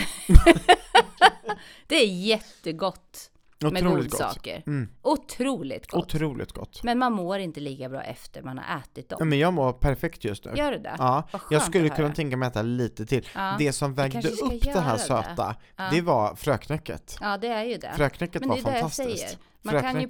[1.87, 4.19] det är jättegott med Otroligt gott.
[4.19, 4.63] godsaker.
[4.67, 4.89] Mm.
[5.01, 6.03] Otroligt gott.
[6.03, 6.83] Otroligt gott.
[6.83, 9.29] Men man mår inte lika bra efter man har ätit Ja, dem.
[9.29, 10.51] men jag mår perfekt just nu.
[10.55, 10.95] Gör du det?
[10.97, 13.27] Ja, jag skulle kunna tänka mig att äta lite till.
[13.35, 13.55] Ja.
[13.59, 15.89] Det som vägde upp det här söta, Ja.
[15.91, 17.17] det var fröknäcket.
[17.21, 17.93] Ja, det är ju det.
[17.95, 19.19] Fröknäcket Men var det det jag fantastiskt.
[19.19, 19.37] säger.
[19.61, 20.07] Man kan ju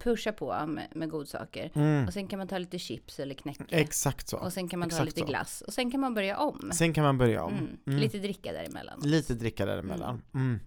[0.00, 1.70] pusha på med, med godsaker.
[1.74, 2.06] Mm.
[2.06, 3.64] Och sen kan man ta lite chips eller knäcke.
[3.68, 4.36] Exakt så.
[4.36, 5.26] Och sen kan man ta Exakt lite så.
[5.26, 5.60] glass.
[5.66, 6.70] Och sen kan man börja om.
[6.72, 7.52] Sen kan man börja om.
[7.52, 7.76] Mm.
[7.86, 7.98] Mm.
[8.00, 9.00] Lite dricka däremellan.
[9.04, 10.22] Lite dricka däremellan.
[10.34, 10.60] Mm.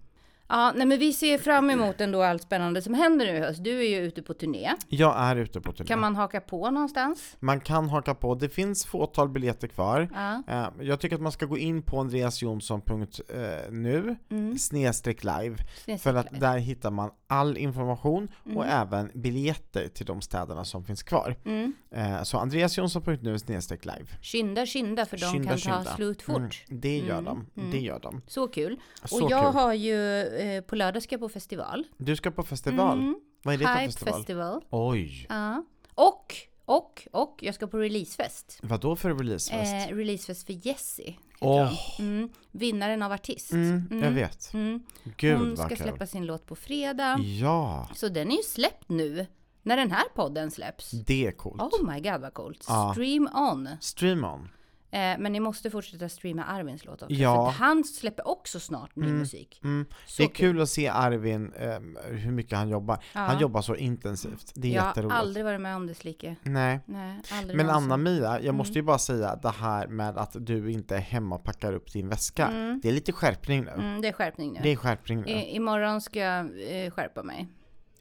[0.48, 3.64] Ja, nej men vi ser fram emot ändå allt spännande som händer nu i höst.
[3.64, 4.72] Du är ju ute på turné.
[4.88, 5.88] Jag är ute på turné.
[5.88, 7.36] Kan man haka på någonstans?
[7.40, 10.08] Man kan haka på, det finns fåtal biljetter kvar.
[10.14, 10.42] Ja.
[10.48, 14.58] Eh, Jag tycker att man ska gå in på andreasjonsson.nu Mm.
[14.58, 16.46] snedstreck live Snedstreck för att live.
[16.46, 18.68] där hittar man all information och Mm.
[18.68, 21.36] även biljetter till de städerna som finns kvar.
[21.44, 21.72] Mm.
[21.90, 23.38] Eh, Så andreasjonsson.nu
[23.84, 24.06] live.
[24.22, 25.84] Skynda, skynda för de Skynda, kan skynda.
[25.84, 26.36] ta slut fort.
[26.36, 27.70] Mm, det gör Mm, de, mm.
[27.70, 28.22] det gör de.
[28.26, 28.80] Så kul.
[29.04, 29.54] Så och jag kul.
[29.60, 31.84] har ju, eh, på lördag ska jag på festival.
[31.96, 32.98] Du ska på festival.
[32.98, 33.20] Mm.
[33.42, 34.14] Vad är det för festival?
[34.14, 34.64] festival.
[34.70, 35.26] Oj!
[35.28, 35.64] Ja.
[35.94, 36.34] Och,
[36.66, 38.58] och, och jag ska på releasefest.
[38.62, 39.90] Vad då för releasefest?
[39.90, 41.18] Eh, releasefest för Jessie.
[41.40, 42.28] Åh, Mm.
[42.50, 43.52] Vinnaren av artist.
[43.52, 44.14] mm, jag Mm.
[44.14, 44.50] vet.
[44.54, 44.82] Mm.
[45.16, 45.76] Gud Hon ska kul.
[45.76, 47.18] släppa sin låt på fredag.
[47.40, 49.26] Ja, Så den är ju släppt nu.
[49.62, 50.90] När den här podden släpps.
[50.90, 51.62] det är coolt.
[51.62, 52.64] Oh my god vad coolt.
[52.68, 52.92] Ja.
[52.94, 53.68] Stream on.
[53.80, 54.48] Stream on.
[54.96, 57.14] Eh, men ni måste fortsätta streama Arvins låt också.
[57.14, 57.52] Ja.
[57.52, 59.60] För han släpper också snart ny musik.
[59.64, 59.86] Mm.
[60.16, 62.98] Det är kul att se Arvin, ehm, hur mycket han jobbar.
[63.12, 63.20] Ja.
[63.20, 64.52] Han jobbar så intensivt.
[64.54, 65.14] Det är Jag har jätteroligt.
[65.14, 66.36] aldrig varit med om dess like.
[66.42, 66.80] Nej.
[66.86, 67.20] Nej,
[67.54, 67.70] Men.
[67.70, 71.44] Anna-Mia, jag måste ju bara säga det här med att du inte är hemma och
[71.44, 72.46] packar upp din väska.
[72.46, 72.80] Mm.
[72.82, 73.70] Det är lite skärpning nu.
[73.70, 74.60] Mm, det är skärpning nu.
[74.62, 75.30] Det är skärpning nu.
[75.30, 76.40] I, imorgon ska jag
[76.84, 77.48] eh, skärpa mig.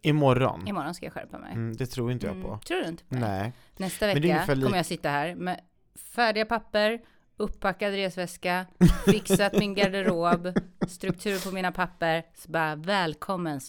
[0.02, 0.68] Imorgon.
[0.68, 1.54] Imorgon ska jag skärpa mig.
[1.54, 2.48] Mm, det tror inte jag på.
[2.48, 2.60] Mm.
[2.60, 3.22] Tror du inte på det?
[3.22, 3.54] Nej.
[3.78, 5.60] Nästa det vecka kommer jag sitta här med
[5.96, 7.02] färdiga papper,
[7.38, 8.66] upppackad resväska,
[9.06, 10.54] fixat min garderob,
[10.88, 12.24] struktur på mina papper.
[12.36, 13.60] Så bara välkommen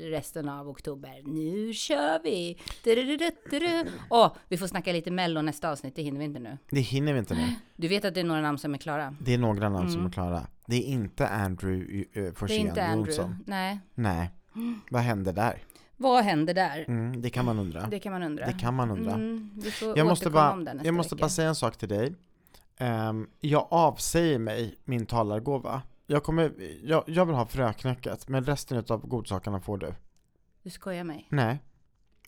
[0.00, 1.22] resten av oktober.
[1.24, 2.58] Nu kör vi!
[4.10, 6.58] Åh, vi får snacka lite mello nästa avsnitt, det hinner vi inte nu.
[6.70, 7.54] Det hinner vi inte nu.
[7.76, 9.16] Du vet att det är några namn som är klara?
[9.20, 10.46] Det är några namn som är klara.
[10.66, 13.12] Det är inte Andrew uh, Forsén inte Andrew.
[13.12, 13.44] Jonsson.
[13.46, 13.80] Nej.
[13.94, 14.30] Nej.
[14.90, 15.62] Vad händer där?
[15.96, 16.84] Vad händer där?
[16.88, 17.86] Mm, det kan man undra.
[17.86, 18.46] Det kan man undra.
[18.46, 19.12] Det kan man undra.
[19.12, 21.22] Mm, vi får Jag måste, bara, om det nästa jag måste vecka.
[21.22, 22.14] bara säga en sak till dig.
[22.76, 25.82] Ehm, jag avsäger mig min talargåva.
[26.06, 29.94] Jag, kommer, jag, jag vill ha fröknäcket, men resten av godsakerna får du.
[30.62, 31.26] Du skojar mig.
[31.30, 31.58] Nej,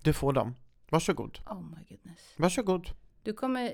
[0.03, 0.55] du får dem.
[0.91, 1.39] Varsågod.
[1.47, 2.35] Oh my goodness.
[2.37, 2.89] Varsågod.
[3.23, 3.73] Du kommer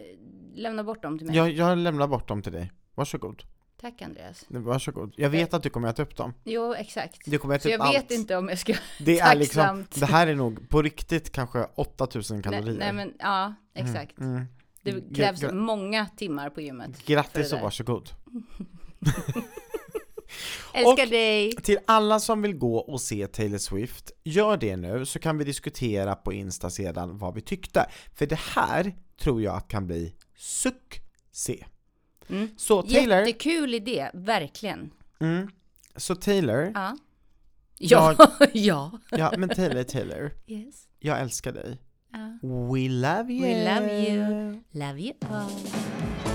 [0.54, 1.36] lämna bort dem till mig?
[1.36, 2.72] Jag, jag lämnar bort dem till dig.
[2.94, 3.42] Varsågod.
[3.82, 4.44] Tack Andreas.
[4.48, 5.14] Varsågod.
[5.16, 6.34] Jag vet att du kommer äta upp dem.
[6.44, 7.18] Jo, exakt.
[7.26, 8.10] Du kommer äta Så upp jag vet allt.
[8.10, 8.74] inte om jag ska...
[8.98, 12.78] Det är liksom, det här är nog på riktigt kanske 8000 Nej, kalorier.
[12.78, 14.18] nej men ja, exakt.
[14.18, 14.44] Mm.
[14.82, 17.06] Det Gra- krävs gra- många timmar på gymmet.
[17.06, 18.10] Grattis det och varsågod.
[20.74, 21.52] Älskar Och- dig!
[21.52, 25.44] Till alla som vill gå och se Taylor Swift, gör det nu så kan vi
[25.44, 27.86] diskutera på Insta sedan vad vi tyckte.
[28.14, 31.64] För det här tror jag kan bli succé.
[32.28, 32.48] Mm.
[32.56, 34.90] Så Taylor, Jättekul idé, verkligen.
[35.20, 35.48] mm,
[35.96, 36.96] så Taylor, Ja.
[37.78, 38.16] Ja,
[38.52, 38.90] ja.
[39.10, 40.74] ja men Taylor, Taylor, Yes.
[40.98, 41.78] jag älskar dig.
[42.12, 42.38] Ja.
[42.42, 43.42] We love you!
[43.42, 44.60] We love you.
[44.72, 46.31] Love you all.